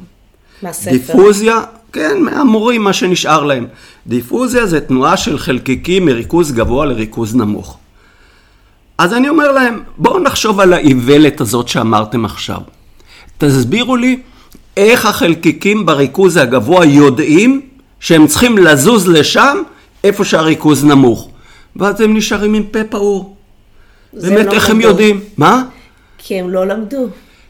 מהספר. 0.61 0.91
דיפוזיה, 0.91 1.61
כן, 1.93 2.21
מהמורים, 2.21 2.83
מה 2.83 2.93
שנשאר 2.93 3.43
להם. 3.43 3.67
דיפוזיה 4.07 4.65
זה 4.65 4.81
תנועה 4.81 5.17
של 5.17 5.39
חלקיקים 5.39 6.05
מריכוז 6.05 6.51
גבוה 6.51 6.85
לריכוז 6.85 7.35
נמוך. 7.35 7.77
אז 8.97 9.13
אני 9.13 9.29
אומר 9.29 9.51
להם, 9.51 9.83
בואו 9.97 10.19
נחשוב 10.19 10.59
על 10.59 10.73
האיוולת 10.73 11.41
הזאת 11.41 11.67
שאמרתם 11.67 12.25
עכשיו. 12.25 12.59
תסבירו 13.37 13.95
לי 13.95 14.19
איך 14.77 15.05
החלקיקים 15.05 15.85
בריכוז 15.85 16.37
הגבוה 16.37 16.85
יודעים 16.85 17.61
שהם 17.99 18.27
צריכים 18.27 18.57
לזוז 18.57 19.07
לשם 19.07 19.57
איפה 20.03 20.25
שהריכוז 20.25 20.85
נמוך. 20.85 21.29
ואז 21.75 22.01
הם 22.01 22.17
נשארים 22.17 22.53
עם 22.53 22.63
פה 22.63 22.83
פעור. 22.83 23.35
באמת, 24.13 24.45
לא 24.45 24.51
איך 24.51 24.69
הם 24.69 24.75
למדו. 24.75 24.87
יודעים? 24.87 25.19
מה? 25.37 25.63
כי 26.17 26.39
הם 26.39 26.49
לא 26.49 26.67
למדו. 26.67 27.07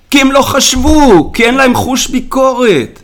כי 0.09 0.21
הם 0.21 0.31
לא 0.31 0.41
חשבו, 0.41 1.31
כי 1.33 1.43
אין 1.43 1.55
להם 1.55 1.75
חוש 1.75 2.07
ביקורת. 2.07 2.99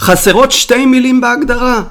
חסרות 0.00 0.52
שתי 0.52 0.86
מילים 0.86 1.20
בהגדרה. 1.20 1.82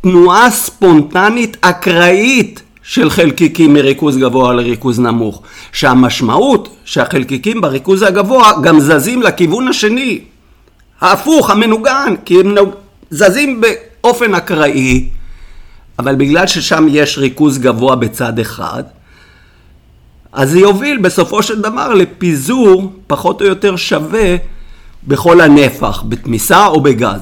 תנועה 0.00 0.50
ספונטנית 0.50 1.56
אקראית 1.60 2.62
של 2.82 3.10
חלקיקים 3.10 3.74
מריכוז 3.74 4.16
גבוה 4.16 4.52
לריכוז 4.52 5.00
נמוך, 5.00 5.42
שהמשמעות 5.72 6.76
שהחלקיקים 6.84 7.60
בריכוז 7.60 8.02
הגבוה 8.02 8.52
גם 8.62 8.80
זזים 8.80 9.22
לכיוון 9.22 9.68
השני, 9.68 10.20
ההפוך, 11.00 11.50
המנוגן, 11.50 12.14
כי 12.24 12.40
הם 12.40 12.54
זזים 13.10 13.60
באופן 13.60 14.34
אקראי, 14.34 15.08
אבל 15.98 16.14
בגלל 16.14 16.46
ששם 16.46 16.86
יש 16.90 17.18
ריכוז 17.18 17.58
גבוה 17.58 17.96
בצד 17.96 18.38
אחד, 18.38 18.82
אז 20.32 20.50
זה 20.50 20.58
יוביל 20.58 20.98
בסופו 20.98 21.42
של 21.42 21.60
דבר 21.60 21.94
לפיזור 21.94 22.92
פחות 23.06 23.42
או 23.42 23.46
יותר 23.46 23.76
שווה 23.76 24.36
בכל 25.06 25.40
הנפח, 25.40 26.02
בתמיסה 26.08 26.66
או 26.66 26.80
בגז. 26.80 27.20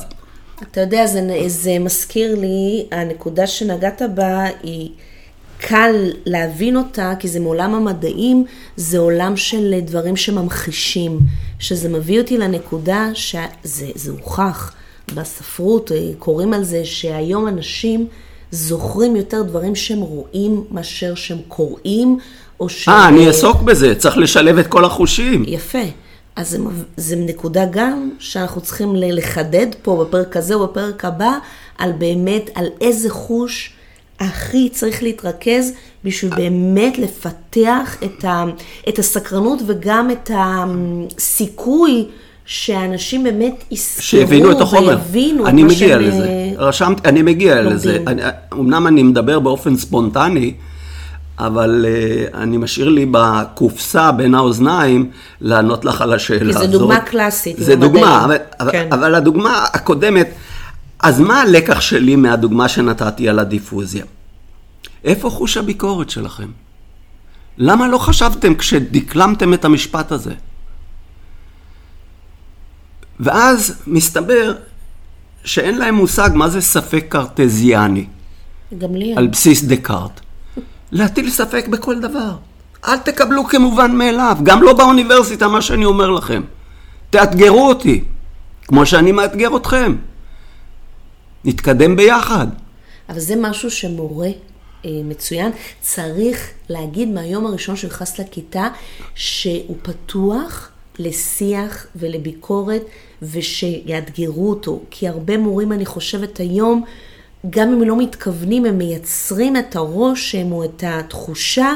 אתה 0.63 0.81
יודע, 0.81 1.07
זה, 1.07 1.21
זה 1.47 1.79
מזכיר 1.79 2.35
לי, 2.41 2.87
הנקודה 2.93 3.47
שנגעת 3.47 4.03
בה 4.15 4.45
היא 4.63 4.91
קל 5.59 6.11
להבין 6.27 6.77
אותה, 6.77 7.13
כי 7.19 7.29
זה 7.29 7.41
מעולם 7.41 7.75
המדעים, 7.75 8.45
זה 8.77 8.99
עולם 8.99 9.37
של 9.37 9.75
דברים 9.85 10.17
שממחישים, 10.17 11.19
שזה 11.59 11.89
מביא 11.89 12.21
אותי 12.21 12.39
לנקודה 12.39 13.09
שזה 13.15 13.87
זה 13.95 14.11
הוכח 14.11 14.75
בספרות, 15.15 15.93
אה, 15.93 16.11
קוראים 16.19 16.53
על 16.53 16.65
זה 16.65 16.85
שהיום 16.85 17.49
אנשים 17.49 18.07
זוכרים 18.51 19.17
יותר 19.17 19.43
דברים 19.43 19.75
שהם 19.75 19.99
רואים 19.99 20.65
מאשר 20.71 21.15
שהם 21.15 21.39
קוראים, 21.49 22.19
או 22.61 22.69
ש... 22.69 22.89
אה, 22.89 23.09
אני 23.09 23.27
אעסוק 23.27 23.63
בזה, 23.63 23.95
צריך 23.95 24.19
לשלב 24.19 24.59
את 24.59 24.67
כל 24.67 24.85
החושים. 24.85 25.45
יפה. 25.47 25.79
אז 26.37 26.59
זה 26.97 27.17
נקודה 27.17 27.65
גם 27.71 28.11
שאנחנו 28.19 28.61
צריכים 28.61 28.93
לחדד 28.97 29.67
פה 29.83 30.05
בפרק 30.05 30.37
הזה 30.37 30.55
או 30.55 30.67
בפרק 30.67 31.05
הבא, 31.05 31.33
על 31.79 31.93
באמת, 31.93 32.51
על 32.55 32.67
איזה 32.81 33.11
חוש 33.11 33.73
הכי 34.21 34.69
צריך 34.69 35.03
להתרכז 35.03 35.73
בשביל 36.05 36.35
באמת 36.35 36.99
לפתח 36.99 37.97
את, 38.05 38.25
ה, 38.25 38.45
את 38.89 38.99
הסקרנות 38.99 39.59
וגם 39.67 40.11
את 40.11 40.31
הסיכוי 40.35 42.07
שאנשים 42.47 43.25
באמת 43.25 43.65
יזכרו 43.71 44.03
שהבינו 44.03 44.53
את 44.53 44.61
החומר. 44.61 44.99
ויבינו 45.11 45.47
אני 45.47 45.63
את 45.63 45.67
מה 45.67 45.73
מגיע 45.73 45.89
שהם 45.89 46.01
לזה. 46.01 46.27
אה, 46.27 46.53
רשמתי, 46.59 47.09
אני 47.09 47.23
מגיע 47.23 47.55
לומדים. 47.55 47.75
לזה. 47.75 47.99
אני, 48.07 48.23
אמנם 48.53 48.87
אני 48.87 49.03
מדבר 49.03 49.39
באופן 49.41 49.77
ספונטני, 49.77 50.55
אבל 51.39 51.87
uh, 51.87 52.37
אני 52.37 52.57
משאיר 52.57 52.89
לי 52.89 53.07
בקופסה 53.11 54.13
בין 54.13 54.35
האוזניים 54.35 55.11
לענות 55.41 55.85
לך 55.85 56.01
על 56.01 56.13
השאלה 56.13 56.53
כי 56.53 56.59
הזאת. 56.59 56.71
זו 56.71 56.79
דוגמה 56.79 57.01
קלאסית, 57.01 57.57
זה 57.59 57.73
עם 57.73 57.81
דוגמה. 57.81 58.25
אבל, 58.25 58.39
כן. 58.73 58.89
אבל, 58.91 58.99
אבל 58.99 59.15
הדוגמה 59.15 59.65
הקודמת, 59.73 60.29
אז 61.01 61.21
מה 61.21 61.41
הלקח 61.41 61.81
שלי 61.81 62.17
מהדוגמה 62.17 62.69
שנתתי 62.69 63.29
על 63.29 63.39
הדיפוזיה? 63.39 64.05
איפה 65.05 65.31
חוש 65.31 65.57
הביקורת 65.57 66.11
שלכם? 66.11 66.49
למה 67.59 67.89
לא 67.89 67.99
חשבתם 67.99 68.55
כשדקלמתם 68.55 69.55
את 69.55 69.65
המשפט 69.65 70.13
הזה? 70.13 70.35
ואז 73.21 73.83
מסתבר 73.87 74.55
שאין 75.45 75.79
להם 75.79 75.95
מושג 75.95 76.31
מה 76.35 76.49
זה 76.49 76.61
ספק 76.61 77.05
קרטזיאני, 77.09 78.07
גם 78.79 78.95
לי. 78.95 79.15
על 79.17 79.27
בסיס 79.27 79.65
דקארט. 79.65 80.21
להטיל 80.95 81.31
ספק 81.31 81.69
בכל 81.69 82.01
דבר. 82.01 82.37
אל 82.85 82.99
תקבלו 82.99 83.45
כמובן 83.45 83.97
מאליו, 83.97 84.37
גם 84.43 84.63
לא 84.63 84.73
באוניברסיטה, 84.73 85.49
מה 85.49 85.63
שאני 85.63 85.85
אומר 85.85 86.11
לכם. 86.11 86.43
תאתגרו 87.11 87.69
אותי, 87.69 88.05
כמו 88.67 88.87
שאני 88.87 89.13
מאתגר 89.13 89.57
אתכם. 89.57 89.97
נתקדם 91.45 91.97
ביחד. 91.97 92.47
אבל 93.09 93.19
זה 93.19 93.35
משהו 93.37 93.71
שמורה 93.71 94.29
אה, 94.85 94.91
מצוין 95.05 95.53
צריך 95.81 96.51
להגיד 96.69 97.09
מהיום 97.09 97.47
הראשון 97.47 97.77
שנכנס 97.77 98.19
לכיתה 98.19 98.69
שהוא 99.15 99.77
פתוח 99.83 100.71
לשיח 100.99 101.87
ולביקורת 101.97 102.83
ושיאתגרו 103.23 104.51
אותו. 104.51 104.83
כי 104.91 105.09
הרבה 105.09 105.39
מורים, 105.39 105.73
אני 105.73 105.87
חושבת 105.87 106.39
היום, 106.39 106.85
גם 107.51 107.73
אם 107.73 107.83
לא 107.83 107.97
מתכוונים, 107.97 108.65
הם 108.65 108.79
מייצרים 108.79 109.57
את 109.57 109.77
הרושם 109.77 110.53
או 110.53 110.65
את 110.65 110.85
התחושה 110.87 111.73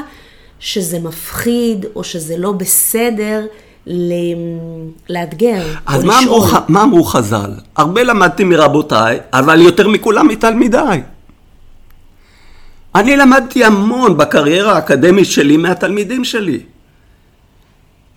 שזה 0.59 0.99
מפחיד 0.99 1.85
או 1.95 2.03
שזה 2.03 2.37
לא 2.37 2.51
בסדר. 2.51 3.45
ל... 3.87 4.13
לאתגר 5.09 5.63
אז 5.85 6.03
מה 6.03 6.19
אמרו, 6.19 6.45
מה 6.67 6.83
אמרו 6.83 7.03
חז"ל? 7.03 7.51
הרבה 7.75 8.03
למדתי 8.03 8.43
מרבותיי, 8.43 9.19
אבל 9.33 9.61
יותר 9.61 9.87
מכולם 9.87 10.27
מתלמידיי. 10.27 11.01
אני 12.95 13.17
למדתי 13.17 13.63
המון 13.63 14.17
בקריירה 14.17 14.75
האקדמית 14.75 15.25
שלי 15.25 15.57
מהתלמידים 15.57 16.25
שלי. 16.25 16.59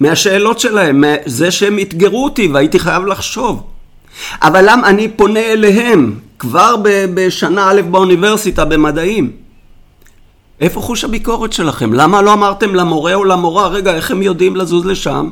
מהשאלות 0.00 0.58
שלהם, 0.58 1.04
זה 1.26 1.50
שהם 1.50 1.78
אתגרו 1.78 2.24
אותי 2.24 2.48
והייתי 2.48 2.78
חייב 2.78 3.06
לחשוב. 3.06 3.62
אבל 4.42 4.64
למה 4.70 4.88
אני 4.88 5.08
פונה 5.08 5.40
אליהם 5.40 6.18
כבר 6.42 6.74
בשנה 7.14 7.70
א' 7.70 7.82
באוניברסיטה 7.90 8.64
במדעים? 8.64 9.32
איפה 10.60 10.80
חוש 10.80 11.04
הביקורת 11.04 11.52
שלכם? 11.52 11.92
למה 11.92 12.22
לא 12.22 12.32
אמרתם 12.32 12.74
למורה 12.74 13.14
או 13.14 13.24
למורה, 13.24 13.68
רגע, 13.68 13.94
איך 13.94 14.10
הם 14.10 14.22
יודעים 14.22 14.56
לזוז 14.56 14.86
לשם? 14.86 15.30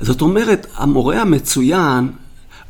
זאת 0.00 0.20
אומרת, 0.20 0.66
המורה 0.74 1.20
המצוין, 1.20 2.08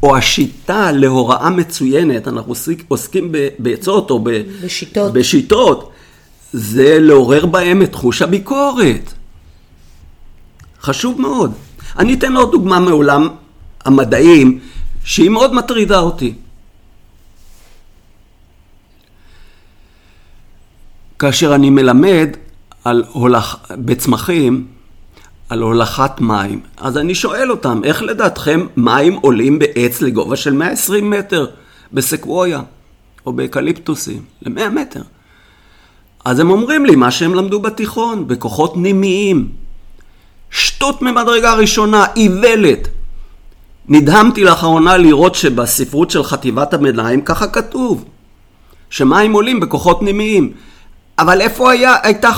או 0.03 0.17
השיטה 0.17 0.93
להוראה 0.93 1.51
מצוינת, 1.51 2.29
אנחנו 2.29 2.55
עוסקים 2.89 3.33
בעצות 3.59 4.11
או 4.11 4.25
בשיטות. 4.25 5.13
בשיטות, 5.13 5.91
זה 6.53 6.99
לעורר 7.01 7.47
בהם 7.47 7.83
את 7.83 7.95
חוש 7.95 8.23
הביקורת. 8.23 9.13
חשוב 10.81 11.21
מאוד. 11.21 11.53
אני 11.99 12.15
אתן 12.15 12.37
עוד 12.37 12.53
דוגמה 12.53 12.81
מעולם 12.81 13.29
המדעים, 13.85 14.59
שהיא 15.07 15.31
מאוד 15.31 15.55
מטרידה 15.55 15.99
אותי. 15.99 16.35
כאשר 21.19 21.55
אני 21.55 21.71
מלמד 21.71 22.29
על 22.85 23.05
הולך, 23.13 23.57
בצמחים, 23.71 24.67
על 25.49 25.63
הולכת 25.63 26.21
מים. 26.21 26.61
אז 26.77 26.99
אני 26.99 27.15
שואל 27.15 27.51
אותם, 27.51 27.81
איך 27.85 28.03
לדעתכם 28.03 28.67
מים 28.77 29.15
עולים 29.15 29.59
בעץ 29.59 30.03
לגובה 30.03 30.37
של 30.37 30.53
120 30.53 31.11
מטר 31.11 31.47
בסקוויה 31.93 32.63
או 33.27 33.33
באקליפטוסים, 33.33 34.23
ל-100 34.43 34.69
מטר? 34.69 35.03
אז 36.25 36.39
הם 36.39 36.51
אומרים 36.51 36.87
לי 36.87 36.97
מה 36.97 37.11
שהם 37.11 37.35
למדו 37.35 37.61
בתיכון, 37.61 38.29
בכוחות 38.29 38.77
נימיים. 38.77 39.49
שטות 40.51 41.03
ממדרגה 41.03 41.55
ראשונה, 41.55 42.07
איוולת. 42.17 42.89
נדהמתי 43.89 44.45
לאחרונה 44.45 44.97
לראות 44.97 45.35
שבספרות 45.35 46.11
של 46.11 46.25
חטיבת 46.25 46.75
הביניים 46.75 47.21
ככה 47.21 47.47
כתוב, 47.47 48.05
שמים 48.91 49.33
עולים 49.33 49.61
בכוחות 49.61 50.03
נימיים. 50.03 50.53
אבל 51.19 51.41
איפה 51.41 51.73
היה, 51.73 51.95
הייתה 52.03 52.31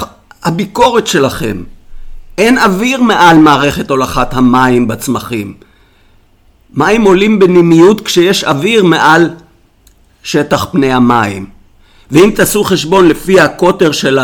הביקורת 0.42 1.06
שלכם? 1.06 1.62
אין 2.38 2.58
אוויר 2.58 3.02
מעל 3.02 3.38
מערכת 3.38 3.90
הולכת 3.90 4.28
המים 4.32 4.88
בצמחים. 4.88 5.54
מים 6.74 7.02
עולים 7.02 7.38
בנימיות 7.38 8.00
כשיש 8.00 8.44
אוויר 8.44 8.84
מעל 8.84 9.30
שטח 10.22 10.66
פני 10.72 10.92
המים. 10.92 11.46
ואם 12.10 12.30
תעשו 12.34 12.64
חשבון 12.64 13.08
לפי 13.08 13.40
הקוטר 13.40 13.92
של 13.92 14.18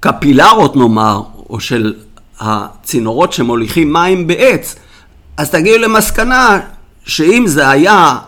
הקפילרות 0.00 0.76
נאמר, 0.76 1.22
או 1.50 1.60
של 1.60 1.94
הצינורות 2.40 3.32
שמוליכים 3.32 3.92
מים 3.92 4.26
בעץ, 4.26 4.76
אז 5.40 5.50
תגיעו 5.50 5.78
למסקנה 5.78 6.60
שאם 7.04 7.44
זה 7.46 7.68
היה 7.68 8.18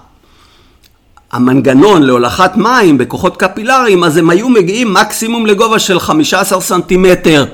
המנגנון 1.33 2.03
להולכת 2.03 2.51
מים 2.57 2.99
בכוחות 2.99 3.37
קפילריים, 3.37 4.05
אז 4.05 4.17
הם 4.17 4.31
היו 4.31 4.49
מגיעים 4.49 4.95
מקסימום 4.95 5.47
לגובה 5.47 5.79
של 5.79 6.01
15 6.01 6.61
סנטימטר. 6.61 7.45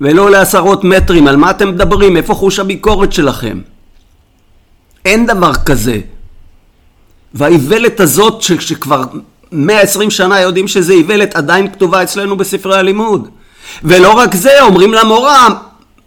ולא 0.00 0.30
לעשרות 0.30 0.84
מטרים. 0.84 1.28
על 1.28 1.36
מה 1.36 1.50
אתם 1.50 1.68
מדברים? 1.68 2.16
איפה 2.16 2.34
חוש 2.34 2.58
הביקורת 2.58 3.12
שלכם? 3.12 3.60
אין 5.04 5.26
דבר 5.26 5.54
כזה. 5.54 6.00
והאיוולת 7.34 8.00
הזאת, 8.00 8.42
ש- 8.42 8.52
שכבר 8.52 9.02
120 9.52 10.10
שנה 10.10 10.40
יודעים 10.40 10.68
שזה 10.68 10.92
איוולת, 10.92 11.36
עדיין 11.36 11.72
כתובה 11.72 12.02
אצלנו 12.02 12.36
בספרי 12.36 12.78
הלימוד. 12.78 13.28
ולא 13.84 14.12
רק 14.12 14.34
זה, 14.34 14.62
אומרים 14.62 14.94
למורה, 14.94 15.48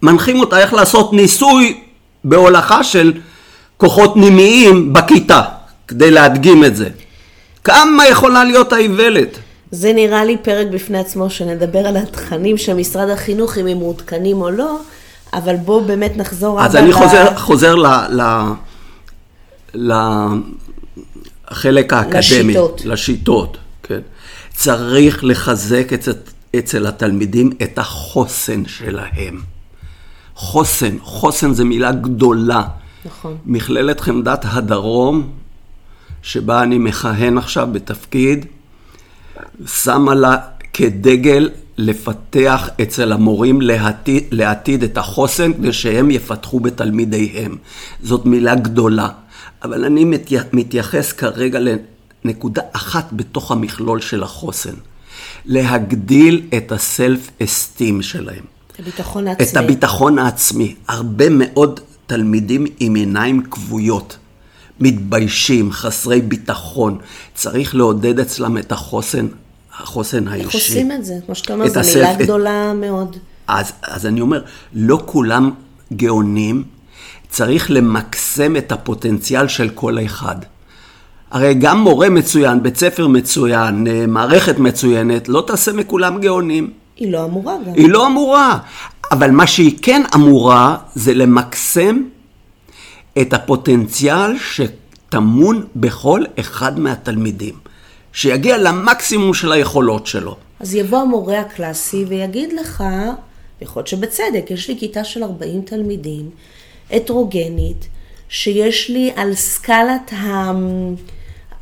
מנחים 0.01 0.39
אותה 0.39 0.59
איך 0.59 0.73
לעשות 0.73 1.13
ניסוי 1.13 1.81
בהולכה 2.23 2.83
של 2.83 3.13
כוחות 3.77 4.17
נימיים 4.17 4.93
בכיתה, 4.93 5.41
כדי 5.87 6.11
להדגים 6.11 6.65
את 6.65 6.75
זה. 6.75 6.89
כמה 7.63 8.07
יכולה 8.07 8.43
להיות 8.43 8.73
האיוולת? 8.73 9.37
זה 9.71 9.93
נראה 9.93 10.23
לי 10.25 10.37
פרק 10.37 10.67
בפני 10.67 10.99
עצמו, 10.99 11.29
שנדבר 11.29 11.79
על 11.79 11.97
התכנים 11.97 12.57
של 12.57 12.73
משרד 12.73 13.09
החינוך, 13.09 13.57
אם 13.57 13.67
הם 13.67 13.77
מעודכנים 13.77 14.41
או 14.41 14.51
לא, 14.51 14.79
אבל 15.33 15.55
בואו 15.55 15.85
באמת 15.85 16.17
נחזור 16.17 16.61
אז 16.61 16.75
אני 16.75 16.93
חוזר, 16.93 17.37
חוזר 17.37 17.75
ל, 17.75 17.87
ל, 18.09 18.21
לחלק 21.51 21.93
האקדמי. 21.93 22.19
לשיטות. 22.19 22.81
לשיטות, 22.85 23.57
כן. 23.83 23.99
צריך 24.53 25.23
לחזק 25.23 25.93
אצל, 25.93 26.11
אצל 26.55 26.87
התלמידים 26.87 27.49
את 27.63 27.79
החוסן 27.79 28.63
שלהם. 28.67 29.41
חוסן, 30.41 30.97
חוסן 31.01 31.53
זה 31.53 31.63
מילה 31.63 31.91
גדולה. 31.91 32.63
נכון. 33.05 33.37
מכללת 33.45 33.99
חמדת 33.99 34.45
הדרום, 34.47 35.29
שבה 36.21 36.63
אני 36.63 36.77
מכהן 36.77 37.37
עכשיו 37.37 37.67
בתפקיד, 37.71 38.45
שמה 39.67 40.15
לה 40.15 40.37
כדגל 40.73 41.49
לפתח 41.77 42.69
אצל 42.81 43.11
המורים 43.11 43.61
לעתיד, 43.61 44.23
לעתיד 44.31 44.83
את 44.83 44.97
החוסן 44.97 45.53
כדי 45.53 45.73
שהם 45.73 46.11
יפתחו 46.11 46.59
בתלמידיהם. 46.59 47.57
זאת 48.03 48.25
מילה 48.25 48.55
גדולה, 48.55 49.09
אבל 49.63 49.85
אני 49.85 50.05
מתייחס 50.53 51.11
כרגע 51.11 51.59
לנקודה 52.25 52.61
אחת 52.71 53.07
בתוך 53.13 53.51
המכלול 53.51 54.01
של 54.01 54.23
החוסן. 54.23 54.75
להגדיל 55.45 56.41
את 56.57 56.71
הסלף 56.71 57.31
אסטים 57.43 58.01
שלהם. 58.01 58.50
הביטחון 58.79 59.27
העצמי. 59.27 59.47
את 59.51 59.57
הביטחון 59.57 60.19
העצמי. 60.19 60.75
הרבה 60.87 61.25
מאוד 61.29 61.79
תלמידים 62.07 62.65
עם 62.79 62.95
עיניים 62.95 63.43
כבויות. 63.43 64.17
מתביישים, 64.79 65.71
חסרי 65.71 66.21
ביטחון. 66.21 66.97
צריך 67.35 67.75
לעודד 67.75 68.19
אצלם 68.19 68.57
את 68.57 68.71
החוסן, 68.71 69.27
החוסן 69.73 70.27
האישי. 70.27 70.45
איך 70.45 70.53
עושים 70.53 70.91
את 70.91 71.05
זה? 71.05 71.13
כמו 71.25 71.35
שאתה 71.35 71.53
אומר, 71.53 71.67
זו 71.69 71.79
מילה 71.95 72.13
גדולה 72.15 72.73
מאוד. 72.73 73.17
אז, 73.47 73.71
אז 73.81 74.05
אני 74.05 74.21
אומר, 74.21 74.43
לא 74.73 74.99
כולם 75.05 75.51
גאונים, 75.93 76.63
צריך 77.29 77.71
למקסם 77.71 78.55
את 78.55 78.71
הפוטנציאל 78.71 79.47
של 79.47 79.69
כל 79.69 80.05
אחד. 80.05 80.35
הרי 81.31 81.53
גם 81.53 81.79
מורה 81.79 82.09
מצוין, 82.09 82.63
בית 82.63 82.77
ספר 82.77 83.07
מצוין, 83.07 83.87
מערכת 84.07 84.59
מצוינת, 84.59 85.29
לא 85.29 85.43
תעשה 85.47 85.73
מכולם 85.73 86.21
גאונים. 86.21 86.71
היא 87.01 87.11
לא 87.11 87.25
אמורה 87.25 87.57
גם. 87.65 87.73
היא 87.73 87.89
לא 87.89 88.07
אמורה. 88.07 88.57
אבל 89.11 89.31
מה 89.31 89.47
שהיא 89.47 89.77
כן 89.81 90.01
אמורה 90.15 90.77
זה 90.95 91.13
למקסם 91.13 92.03
את 93.21 93.33
הפוטנציאל 93.33 94.31
שטמון 94.37 95.65
בכל 95.75 96.23
אחד 96.39 96.79
מהתלמידים, 96.79 97.53
שיגיע 98.13 98.57
למקסימום 98.57 99.33
של 99.33 99.51
היכולות 99.51 100.07
שלו. 100.07 100.35
אז 100.59 100.75
יבוא 100.75 100.99
המורה 100.99 101.39
הקלאסי 101.39 102.05
ויגיד 102.07 102.53
לך, 102.53 102.83
יכול 103.61 103.79
להיות 103.79 103.87
שבצדק, 103.87 104.45
יש 104.49 104.67
לי 104.67 104.77
כיתה 104.79 105.03
של 105.03 105.23
40 105.23 105.61
תלמידים, 105.61 106.29
הטרוגנית, 106.91 107.87
שיש 108.29 108.89
לי 108.89 109.11
על 109.15 109.35
סקלת 109.35 110.13
ה... 110.13 110.51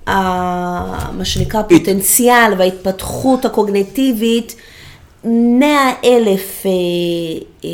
ה... 0.09 1.11
מה 1.11 1.25
שנקרא 1.25 1.61
פוטנציאל 1.61 2.53
וההתפתחות 2.57 3.45
הקוגנטיבית, 3.45 4.55
100 5.23 5.93
אלף, 6.03 6.65
אה, 6.65 6.71
אה, 7.65 7.69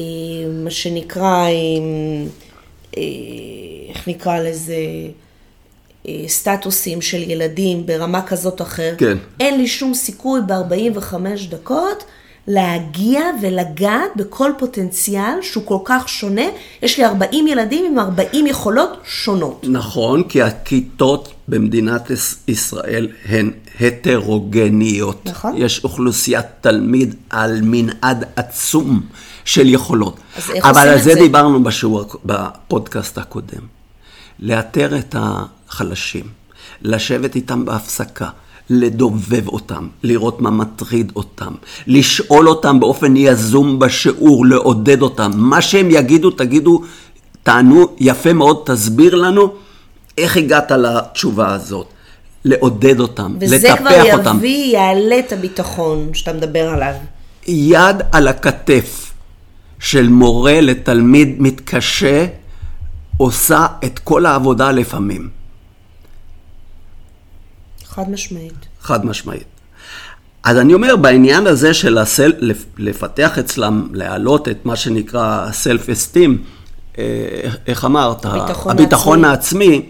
מה 0.63 0.71
שנקרא, 0.71 1.47
אה, 2.97 3.03
איך 3.89 4.08
נקרא 4.08 4.39
לזה, 4.39 4.75
סטטוסים 6.27 7.01
של 7.01 7.31
ילדים 7.31 7.86
ברמה 7.86 8.21
כזאת 8.27 8.60
או 8.60 8.65
אחרת, 8.65 8.99
כן. 8.99 9.17
אין 9.39 9.58
לי 9.58 9.67
שום 9.67 9.93
סיכוי 9.93 10.41
ב-45 10.47 11.15
דקות 11.49 12.03
להגיע 12.47 13.21
ולגעת 13.41 14.12
בכל 14.15 14.51
פוטנציאל 14.58 15.34
שהוא 15.41 15.63
כל 15.65 15.77
כך 15.86 16.10
שונה. 16.10 16.41
יש 16.81 16.97
לי 16.97 17.05
40 17.05 17.47
ילדים 17.47 17.86
עם 17.86 17.99
40 17.99 18.47
יכולות 18.47 18.89
שונות. 19.05 19.65
נכון, 19.69 20.23
כי 20.23 20.41
הכיתות 20.41 21.34
במדינת 21.47 22.10
יש- 22.10 22.36
ישראל 22.47 23.08
הן 23.25 23.51
הטרוגניות. 23.81 25.21
נכון. 25.25 25.53
יש 25.58 25.84
אוכלוסיית 25.84 26.45
תלמיד 26.62 27.15
על 27.29 27.60
מנעד 27.63 28.23
עצום 28.36 29.01
של 29.45 29.69
יכולות. 29.69 30.19
אז 30.38 30.51
איך 30.51 30.65
אבל 30.65 30.77
עושים 30.77 30.89
על 30.91 30.97
את 30.97 31.03
זה 31.03 31.13
זה? 31.13 31.19
דיברנו 31.19 31.63
בשיעור, 31.63 32.05
בפודקאסט 32.25 33.17
הקודם. 33.17 33.62
לאתר 34.39 34.97
את 34.97 35.15
החלשים, 35.19 36.23
לשבת 36.81 37.36
איתם 37.36 37.65
בהפסקה. 37.65 38.29
לדובב 38.69 39.47
אותם, 39.47 39.88
לראות 40.04 40.41
מה 40.41 40.51
מטריד 40.51 41.12
אותם, 41.15 41.54
לשאול 41.88 42.49
אותם 42.49 42.80
באופן 42.80 43.15
יזום 43.17 43.80
בשיעור, 43.80 44.45
לעודד 44.45 45.01
אותם. 45.01 45.32
מה 45.36 45.62
שהם 45.62 45.91
יגידו, 45.91 46.32
תגידו, 46.32 46.82
תענו 47.43 47.88
יפה 47.99 48.34
מאוד, 48.34 48.62
תסביר 48.65 49.15
לנו 49.15 49.54
איך 50.17 50.38
הגעת 50.38 50.71
לתשובה 50.71 51.54
הזאת. 51.54 51.88
לעודד 52.45 52.99
אותם, 52.99 53.36
וזה 53.41 53.56
לטפח 53.56 53.78
כבר 53.78 54.17
אותם. 54.17 54.38
יביא, 54.38 54.73
יעלה 54.73 55.19
את 55.19 55.34
הביטחון 55.34 56.13
שאתה 56.13 56.34
מדבר 56.34 56.69
עליו. 56.69 56.93
יד 57.47 57.95
על 58.12 58.28
הכתף 58.28 59.13
של 59.80 60.10
מורה 60.10 60.62
לתלמיד 60.62 61.36
מתקשה 61.39 62.25
עושה 63.17 63.65
את 63.86 63.99
כל 63.99 64.25
העבודה 64.25 64.71
לפעמים, 64.71 65.30
חד 67.95 68.10
משמעית. 68.10 68.53
חד 68.81 69.05
משמעית. 69.05 69.43
אז 70.43 70.58
אני 70.58 70.73
אומר, 70.73 70.95
בעניין 70.95 71.47
הזה 71.47 71.73
של 71.73 71.97
הסל, 71.97 72.34
לפ- 72.39 72.65
לפתח 72.77 73.38
אצלם, 73.39 73.88
להעלות 73.93 74.47
את 74.47 74.65
מה 74.65 74.75
שנקרא 74.75 75.49
self-esteem, 75.63 76.29
אה, 76.97 77.03
איך 77.67 77.86
אמרת? 77.86 78.25
הביטחון 78.25 78.71
הביטחון 78.71 79.25
העצמי, 79.25 79.81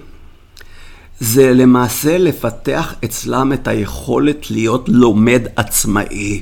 זה 1.19 1.53
למעשה 1.53 2.17
לפתח 2.17 2.93
אצלם 3.05 3.53
את 3.53 3.67
היכולת 3.67 4.51
להיות 4.51 4.89
לומד 4.89 5.41
עצמאי. 5.55 6.41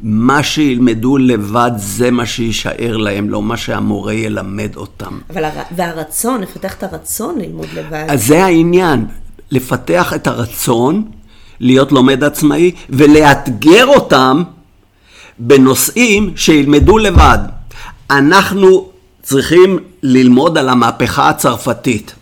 מה 0.00 0.42
שילמדו 0.42 1.18
לבד 1.18 1.70
זה 1.76 2.10
מה 2.10 2.26
שיישאר 2.26 2.96
להם, 2.96 3.30
לא 3.30 3.42
מה 3.42 3.56
שהמורה 3.56 4.12
ילמד 4.12 4.76
אותם. 4.76 5.18
אבל 5.30 5.44
הר... 5.44 5.62
והרצון, 5.76 6.40
לפתח 6.40 6.74
את 6.74 6.82
הרצון 6.82 7.38
ללמוד 7.38 7.66
לבד. 7.74 8.04
אז 8.08 8.26
זה 8.26 8.44
העניין, 8.44 9.06
לפתח 9.50 10.12
את 10.14 10.26
הרצון 10.26 11.10
להיות 11.60 11.92
לומד 11.92 12.24
עצמאי 12.24 12.72
ולאתגר 12.90 13.86
אותם 13.86 14.42
בנושאים 15.38 16.32
שילמדו 16.36 16.98
לבד. 16.98 17.38
אנחנו 18.10 18.88
צריכים 19.22 19.78
ללמוד 20.02 20.58
על 20.58 20.68
המהפכה 20.68 21.28
הצרפתית, 21.28 22.14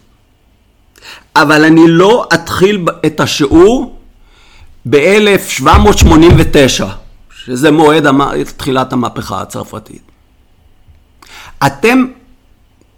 אבל 1.37 1.65
אני 1.65 1.89
לא 1.89 2.29
אתחיל 2.35 2.85
את 3.07 3.21
השיעור 3.21 3.99
ב-1789, 4.91 6.85
שזה 7.45 7.71
מועד 7.71 8.07
תחילת 8.57 8.93
המהפכה 8.93 9.41
הצרפתית. 9.41 10.03
אתם, 11.67 12.05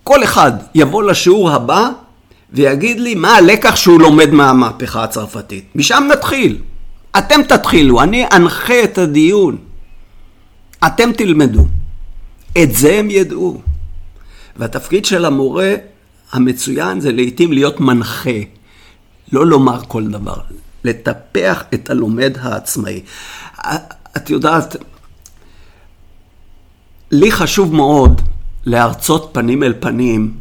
כל 0.05 0.25
אחד 0.25 0.53
יבוא 0.75 1.03
לשיעור 1.03 1.51
הבא 1.51 1.89
ויגיד 2.53 3.01
לי 3.01 3.15
מה 3.15 3.37
הלקח 3.37 3.77
שהוא 3.77 4.01
לומד 4.01 4.31
מהמהפכה 4.31 5.05
הצרפתית. 5.05 5.65
משם 5.75 6.05
נתחיל. 6.13 6.59
אתם 7.19 7.43
תתחילו, 7.43 8.03
אני 8.03 8.27
אנחה 8.33 8.85
את 8.85 8.99
הדיון. 8.99 9.57
אתם 10.87 11.13
תלמדו. 11.13 11.67
את 12.63 12.75
זה 12.75 12.99
הם 12.99 13.11
ידעו. 13.11 13.61
והתפקיד 14.57 15.05
של 15.05 15.25
המורה 15.25 15.75
המצוין 16.33 17.01
זה 17.01 17.13
לעתים 17.13 17.53
להיות 17.53 17.81
מנחה. 17.81 18.41
לא 19.33 19.47
לומר 19.47 19.81
כל 19.89 20.07
דבר, 20.07 20.41
לטפח 20.85 21.65
את 21.75 21.91
הלומד 21.91 22.37
העצמאי. 22.41 23.03
את 24.17 24.31
יודעת, 24.31 24.77
לי 27.11 27.33
חשוב 27.33 27.75
מאוד 27.75 28.23
להרצות 28.65 29.31
פנים 29.33 29.63
אל 29.63 29.75
פנים 29.81 30.35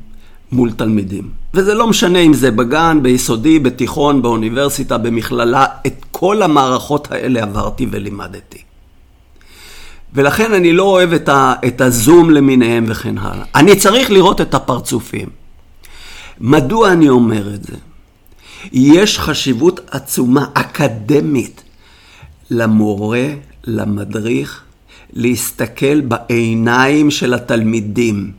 מול 0.51 0.71
תלמידים. 0.71 1.29
וזה 1.55 1.73
לא 1.73 1.87
משנה 1.87 2.19
אם 2.19 2.33
זה 2.33 2.51
בגן, 2.51 2.99
ביסודי, 3.01 3.59
בתיכון, 3.59 4.21
באוניברסיטה, 4.21 4.97
במכללה, 4.97 5.65
את 5.87 6.05
כל 6.11 6.41
המערכות 6.41 7.11
האלה 7.11 7.43
עברתי 7.43 7.87
ולימדתי. 7.91 8.61
ולכן 10.13 10.53
אני 10.53 10.73
לא 10.73 10.83
אוהב 10.83 11.13
את, 11.13 11.29
ה, 11.29 11.53
את 11.67 11.81
הזום 11.81 12.29
למיניהם 12.29 12.85
וכן 12.87 13.17
הלאה. 13.17 13.45
אני 13.55 13.75
צריך 13.75 14.11
לראות 14.11 14.41
את 14.41 14.53
הפרצופים. 14.53 15.29
מדוע 16.39 16.91
אני 16.91 17.09
אומר 17.09 17.53
את 17.53 17.63
זה? 17.63 17.75
יש 18.71 19.19
חשיבות 19.19 19.79
עצומה, 19.91 20.45
אקדמית, 20.53 21.63
למורה, 22.49 23.27
למדריך, 23.63 24.61
להסתכל 25.13 26.01
בעיניים 26.01 27.11
של 27.11 27.33
התלמידים. 27.33 28.31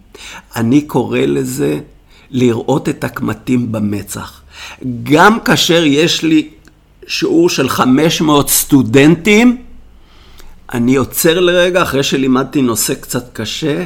אני 0.56 0.80
קורא 0.80 1.20
לזה 1.20 1.80
לראות 2.30 2.88
את 2.88 3.04
הקמטים 3.04 3.72
במצח. 3.72 4.40
גם 5.02 5.40
כאשר 5.40 5.84
יש 5.84 6.22
לי 6.22 6.48
שיעור 7.06 7.48
של 7.50 7.68
500 7.68 8.48
סטודנטים, 8.48 9.62
אני 10.72 10.96
עוצר 10.96 11.40
לרגע 11.40 11.82
אחרי 11.82 12.02
שלימדתי 12.02 12.62
נושא 12.62 12.94
קצת 12.94 13.32
קשה, 13.32 13.84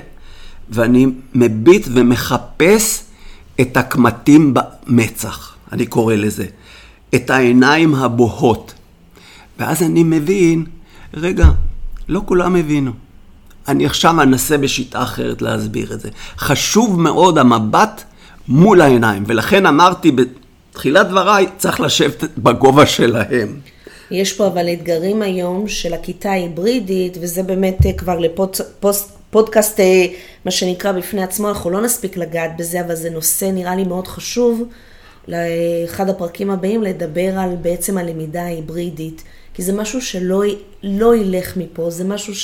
ואני 0.71 1.07
מביט 1.35 1.89
ומחפש 1.95 3.03
את 3.61 3.77
הקמטים 3.77 4.55
במצח, 4.55 5.55
אני 5.73 5.87
קורא 5.87 6.15
לזה. 6.15 6.47
את 7.15 7.31
העיניים 7.31 7.95
הבוהות. 7.95 8.75
ואז 9.59 9.83
אני 9.83 10.03
מבין, 10.03 10.65
רגע, 11.15 11.49
לא 12.09 12.23
כולם 12.27 12.57
הבינו. 12.57 12.93
אני 13.69 13.87
עכשיו 13.87 14.23
אנסה 14.23 14.59
בשיטה 14.59 15.03
אחרת 15.03 15.43
להסביר 15.43 15.93
את 15.93 16.01
זה. 16.01 16.09
חשוב 16.39 17.01
מאוד 17.01 17.39
המבט 17.39 18.05
מול 18.51 18.81
העיניים, 18.81 19.23
ולכן 19.27 19.67
אמרתי 19.67 20.11
בתחילת 20.11 21.09
דבריי, 21.09 21.47
צריך 21.57 21.81
לשבת 21.81 22.25
בגובה 22.39 22.87
שלהם. 22.87 23.61
יש 24.11 24.33
פה 24.33 24.47
אבל 24.47 24.73
אתגרים 24.73 25.23
היום 25.23 25.69
של 25.69 25.95
הכיתה 25.95 26.31
ההיברידית, 26.31 27.19
וזה 27.21 27.43
באמת 27.43 27.87
אה, 27.87 27.93
כבר 27.93 28.19
לפודקאסט, 28.19 29.81
אה, 29.81 30.07
מה 30.45 30.51
שנקרא 30.51 30.93
בפני 30.93 31.23
עצמו, 31.23 31.49
אנחנו 31.49 31.71
לא 31.71 31.81
נספיק 31.81 32.17
לגעת 32.17 32.51
בזה, 32.59 32.81
אבל 32.81 32.95
זה 32.95 33.11
נושא 33.11 33.45
נראה 33.45 33.77
לי 33.77 33.85
מאוד 33.85 34.07
חשוב. 34.07 34.63
לאחד 35.29 36.09
הפרקים 36.09 36.51
הבאים 36.51 36.83
לדבר 36.83 37.39
על 37.39 37.57
בעצם 37.63 37.99
הלמידה 37.99 38.43
ההיברידית, 38.43 39.23
כי 39.55 39.63
זה 39.63 39.73
משהו 39.73 40.03
שלא 40.03 40.43
לא 40.83 41.17
ילך 41.17 41.57
מפה, 41.57 41.91
זה 41.91 42.05
משהו 42.05 42.35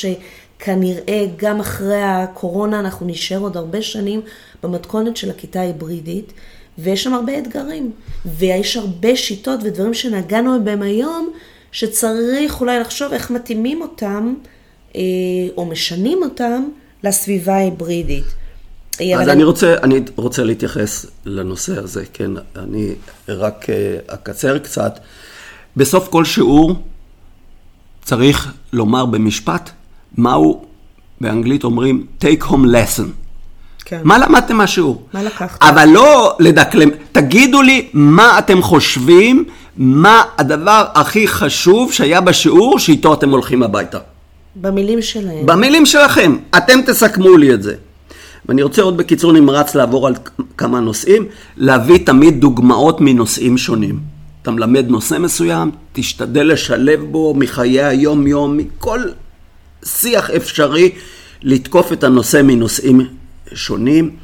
שכנראה 0.58 1.26
גם 1.36 1.60
אחרי 1.60 2.02
הקורונה 2.02 2.80
אנחנו 2.80 3.06
נשאר 3.06 3.38
עוד 3.38 3.56
הרבה 3.56 3.82
שנים 3.82 4.20
במתכונת 4.62 5.16
של 5.16 5.30
הכיתה 5.30 5.60
ההיברידית, 5.60 6.32
ויש 6.78 7.04
שם 7.04 7.14
הרבה 7.14 7.38
אתגרים, 7.38 7.92
ויש 8.26 8.76
הרבה 8.76 9.16
שיטות 9.16 9.60
ודברים 9.62 9.94
שנגענו 9.94 10.64
בהם 10.64 10.82
היום, 10.82 11.30
שצריך 11.72 12.60
אולי 12.60 12.80
לחשוב 12.80 13.12
איך 13.12 13.30
מתאימים 13.30 13.82
אותם, 13.82 14.34
אה, 14.96 15.00
או 15.56 15.66
משנים 15.66 16.18
אותם, 16.22 16.68
לסביבה 17.04 17.54
ההיברידית. 17.54 18.24
אז 19.18 19.28
אני 19.28 19.44
רוצה, 19.44 19.74
אני 19.82 20.00
רוצה 20.16 20.44
להתייחס 20.44 21.06
לנושא 21.24 21.78
הזה, 21.78 22.04
כן, 22.12 22.30
אני 22.56 22.94
רק 23.28 23.70
אה, 23.70 23.98
אקצר 24.06 24.58
קצת. 24.58 24.98
בסוף 25.76 26.08
כל 26.08 26.24
שיעור 26.24 26.74
צריך 28.04 28.52
לומר 28.72 29.06
במשפט 29.06 29.70
מהו, 30.16 30.64
באנגלית 31.20 31.64
אומרים 31.64 32.06
take 32.20 32.42
home 32.42 32.66
lesson. 32.66 33.06
כן. 33.84 34.00
מה 34.04 34.18
למדתם 34.18 34.56
מהשיעור? 34.56 35.02
מה 35.12 35.22
לקחת? 35.22 35.62
אבל 35.62 35.88
לא 35.88 36.36
לדקלם, 36.40 36.88
תגידו 37.12 37.62
לי 37.62 37.88
מה 37.92 38.38
אתם 38.38 38.62
חושבים, 38.62 39.44
מה 39.76 40.22
הדבר 40.38 40.84
הכי 40.94 41.28
חשוב 41.28 41.92
שהיה 41.92 42.20
בשיעור 42.20 42.78
שאיתו 42.78 43.14
אתם 43.14 43.30
הולכים 43.30 43.62
הביתה. 43.62 43.98
במילים 44.56 45.02
שלהם. 45.02 45.46
במילים 45.46 45.86
שלכם, 45.86 46.36
אתם 46.56 46.80
תסכמו 46.86 47.36
לי 47.36 47.54
את 47.54 47.62
זה. 47.62 47.74
ואני 48.48 48.62
רוצה 48.62 48.82
עוד 48.82 48.96
בקיצור 48.96 49.32
נמרץ 49.32 49.74
לעבור 49.74 50.06
על 50.06 50.14
כמה 50.56 50.80
נושאים, 50.80 51.26
להביא 51.56 52.06
תמיד 52.06 52.40
דוגמאות 52.40 53.00
מנושאים 53.00 53.58
שונים. 53.58 54.00
אתה 54.42 54.50
מלמד 54.50 54.88
נושא 54.88 55.18
מסוים, 55.18 55.70
תשתדל 55.92 56.52
לשלב 56.52 57.00
בו 57.10 57.34
מחיי 57.34 57.82
היום-יום, 57.82 58.56
מכל 58.56 59.00
שיח 59.86 60.30
אפשרי, 60.30 60.90
לתקוף 61.42 61.92
את 61.92 62.04
הנושא 62.04 62.40
מנושאים 62.44 63.00
שונים. 63.54 64.16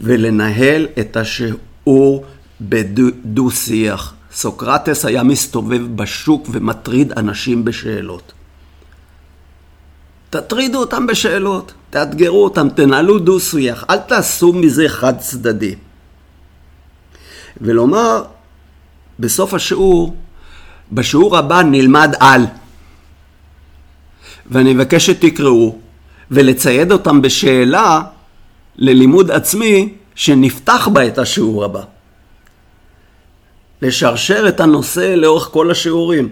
ולנהל 0.00 0.86
את 1.00 1.16
השיעור 1.16 2.24
בדו-שיח. 2.60 4.14
סוקרטס 4.32 5.04
היה 5.04 5.22
מסתובב 5.22 5.96
בשוק 5.96 6.48
ומטריד 6.52 7.12
אנשים 7.12 7.64
בשאלות. 7.64 8.32
תטרידו 10.30 10.78
אותם 10.78 11.06
בשאלות, 11.06 11.72
תאתגרו 11.90 12.44
אותם, 12.44 12.68
תנהלו 12.68 13.18
דו-שיח, 13.18 13.84
אל 13.90 13.98
תעשו 13.98 14.52
מזה 14.52 14.84
חד 14.88 15.18
צדדי. 15.18 15.74
ולומר, 17.60 18.24
בסוף 19.18 19.54
השיעור, 19.54 20.16
בשיעור 20.92 21.38
הבא 21.38 21.62
נלמד 21.62 22.14
על. 22.20 22.46
ואני 24.50 24.74
מבקש 24.74 25.06
שתקראו, 25.06 25.76
ולצייד 26.30 26.92
אותם 26.92 27.22
בשאלה 27.22 28.02
ללימוד 28.76 29.30
עצמי 29.30 29.94
שנפתח 30.14 30.88
בה 30.92 31.06
את 31.06 31.18
השיעור 31.18 31.64
הבא. 31.64 31.82
לשרשר 33.82 34.44
את 34.48 34.60
הנושא 34.60 35.14
לאורך 35.16 35.48
כל 35.52 35.70
השיעורים. 35.70 36.28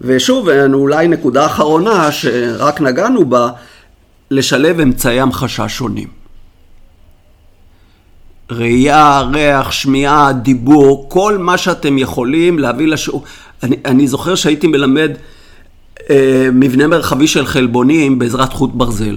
ושוב, 0.00 0.48
אולי 0.74 1.08
נקודה 1.08 1.46
אחרונה 1.46 2.12
שרק 2.12 2.80
נגענו 2.80 3.24
בה, 3.24 3.50
לשלב 4.30 4.80
אמצעי 4.80 5.20
המחשה 5.20 5.68
שונים. 5.68 6.08
ראייה, 8.50 9.20
ריח, 9.20 9.72
שמיעה, 9.72 10.32
דיבור, 10.32 11.06
כל 11.08 11.38
מה 11.38 11.58
שאתם 11.58 11.98
יכולים 11.98 12.58
להביא 12.58 12.86
לשיעור. 12.86 13.24
אני, 13.62 13.76
אני 13.84 14.08
זוכר 14.08 14.34
שהייתי 14.34 14.66
מלמד 14.66 15.10
מבנה 16.52 16.86
מרחבי 16.86 17.26
של 17.26 17.46
חלבונים 17.46 18.18
בעזרת 18.18 18.52
חוט 18.52 18.70
ברזל. 18.74 19.16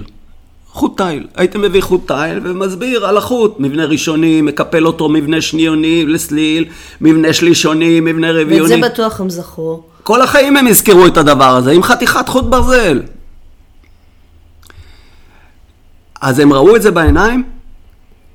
חוט 0.72 0.96
תיל. 0.96 1.26
הייתי 1.36 1.58
מביא 1.58 1.80
חוט 1.82 2.06
תיל 2.06 2.40
ומסביר 2.42 3.06
על 3.06 3.16
החוט. 3.16 3.54
מבנה 3.58 3.84
ראשוני, 3.84 4.42
מקפל 4.42 4.86
אותו 4.86 5.08
מבנה 5.08 5.40
שניוני 5.40 6.06
לסליל, 6.06 6.64
מבנה 7.00 7.32
שלישוני, 7.32 8.00
מבנה 8.00 8.32
רביעוני. 8.32 8.74
ואת 8.74 8.82
זה 8.82 8.88
בטוח 8.88 9.20
הם 9.20 9.30
זכרו. 9.30 9.82
כל 10.02 10.22
החיים 10.22 10.56
הם 10.56 10.66
יזכרו 10.66 11.06
את 11.06 11.16
הדבר 11.16 11.56
הזה, 11.56 11.70
עם 11.70 11.82
חתיכת 11.82 12.28
חוט 12.28 12.44
ברזל. 12.44 13.02
אז 16.20 16.38
הם 16.38 16.52
ראו 16.52 16.76
את 16.76 16.82
זה 16.82 16.90
בעיניים, 16.90 17.42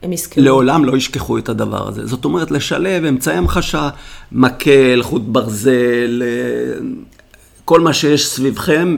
הם 0.04 0.14
יזכרו. 0.14 0.44
לעולם 0.44 0.86
לא 0.86 0.98
ישכחו 0.98 1.38
את 1.38 1.50
הדבר 1.50 1.88
הזה. 1.88 2.06
זאת 2.06 2.26
אומרת, 2.26 2.52
לשלב 2.52 3.06
אמצעי 3.06 3.38
המחשה, 3.38 3.90
מקל, 4.32 5.00
חוט 5.04 5.22
ברזל, 5.26 6.24
אה, 6.26 6.80
כל 7.65 7.80
מה 7.80 7.93
שיש 7.93 8.28
סביבכם 8.28 8.95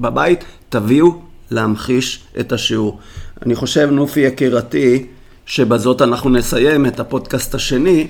בבית, 0.00 0.44
תביאו 0.68 1.14
להמחיש 1.50 2.20
את 2.40 2.52
השיעור. 2.52 2.98
אני 3.46 3.54
חושב, 3.54 3.88
נופי 3.92 4.20
יקירתי, 4.20 5.06
שבזאת 5.46 6.02
אנחנו 6.02 6.30
נסיים 6.30 6.86
את 6.86 7.00
הפודקאסט 7.00 7.54
השני. 7.54 8.06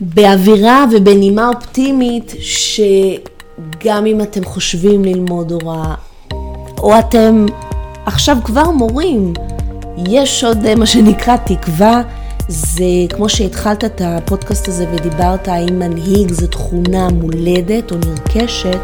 באווירה 0.00 0.84
ובנימה 0.92 1.48
אופטימית, 1.48 2.34
שגם 2.40 4.06
אם 4.06 4.20
אתם 4.20 4.44
חושבים 4.44 5.04
ללמוד 5.04 5.52
הוראה, 5.52 5.94
או 6.78 6.98
אתם 6.98 7.46
עכשיו 8.06 8.36
כבר 8.44 8.70
מורים, 8.70 9.32
יש 10.08 10.44
עוד 10.44 10.74
מה 10.74 10.86
שנקרא 10.86 11.36
תקווה. 11.36 12.02
זה 12.48 12.84
כמו 13.14 13.28
שהתחלת 13.28 13.84
את 13.84 14.00
הפודקאסט 14.04 14.68
הזה 14.68 14.86
ודיברת 14.92 15.48
האם 15.48 15.78
מנהיג 15.78 16.32
זו 16.32 16.46
תכונה 16.46 17.08
מולדת 17.08 17.92
או 17.92 17.96
נרכשת, 17.96 18.80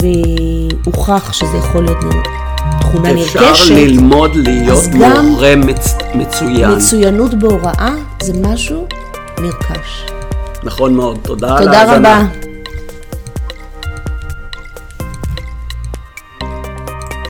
והוכח 0.00 1.32
שזה 1.32 1.56
יכול 1.56 1.84
להיות 1.84 1.96
תכונה 2.80 3.12
נרכשת. 3.12 3.40
אפשר 3.50 3.74
ללמוד 3.74 4.36
להיות 4.36 4.84
מורה 4.94 5.56
מצ... 5.56 5.94
מצוין. 6.14 6.70
מצוינות 6.70 7.34
בהוראה 7.34 7.94
זה 8.22 8.32
משהו 8.42 8.86
נרכש. 9.40 10.06
נכון 10.64 10.94
מאוד. 10.94 11.18
תודה 11.22 11.56
על 11.58 11.68
ההאזנה. 11.68 11.96
תודה 11.96 12.18
רבה. 12.18 12.46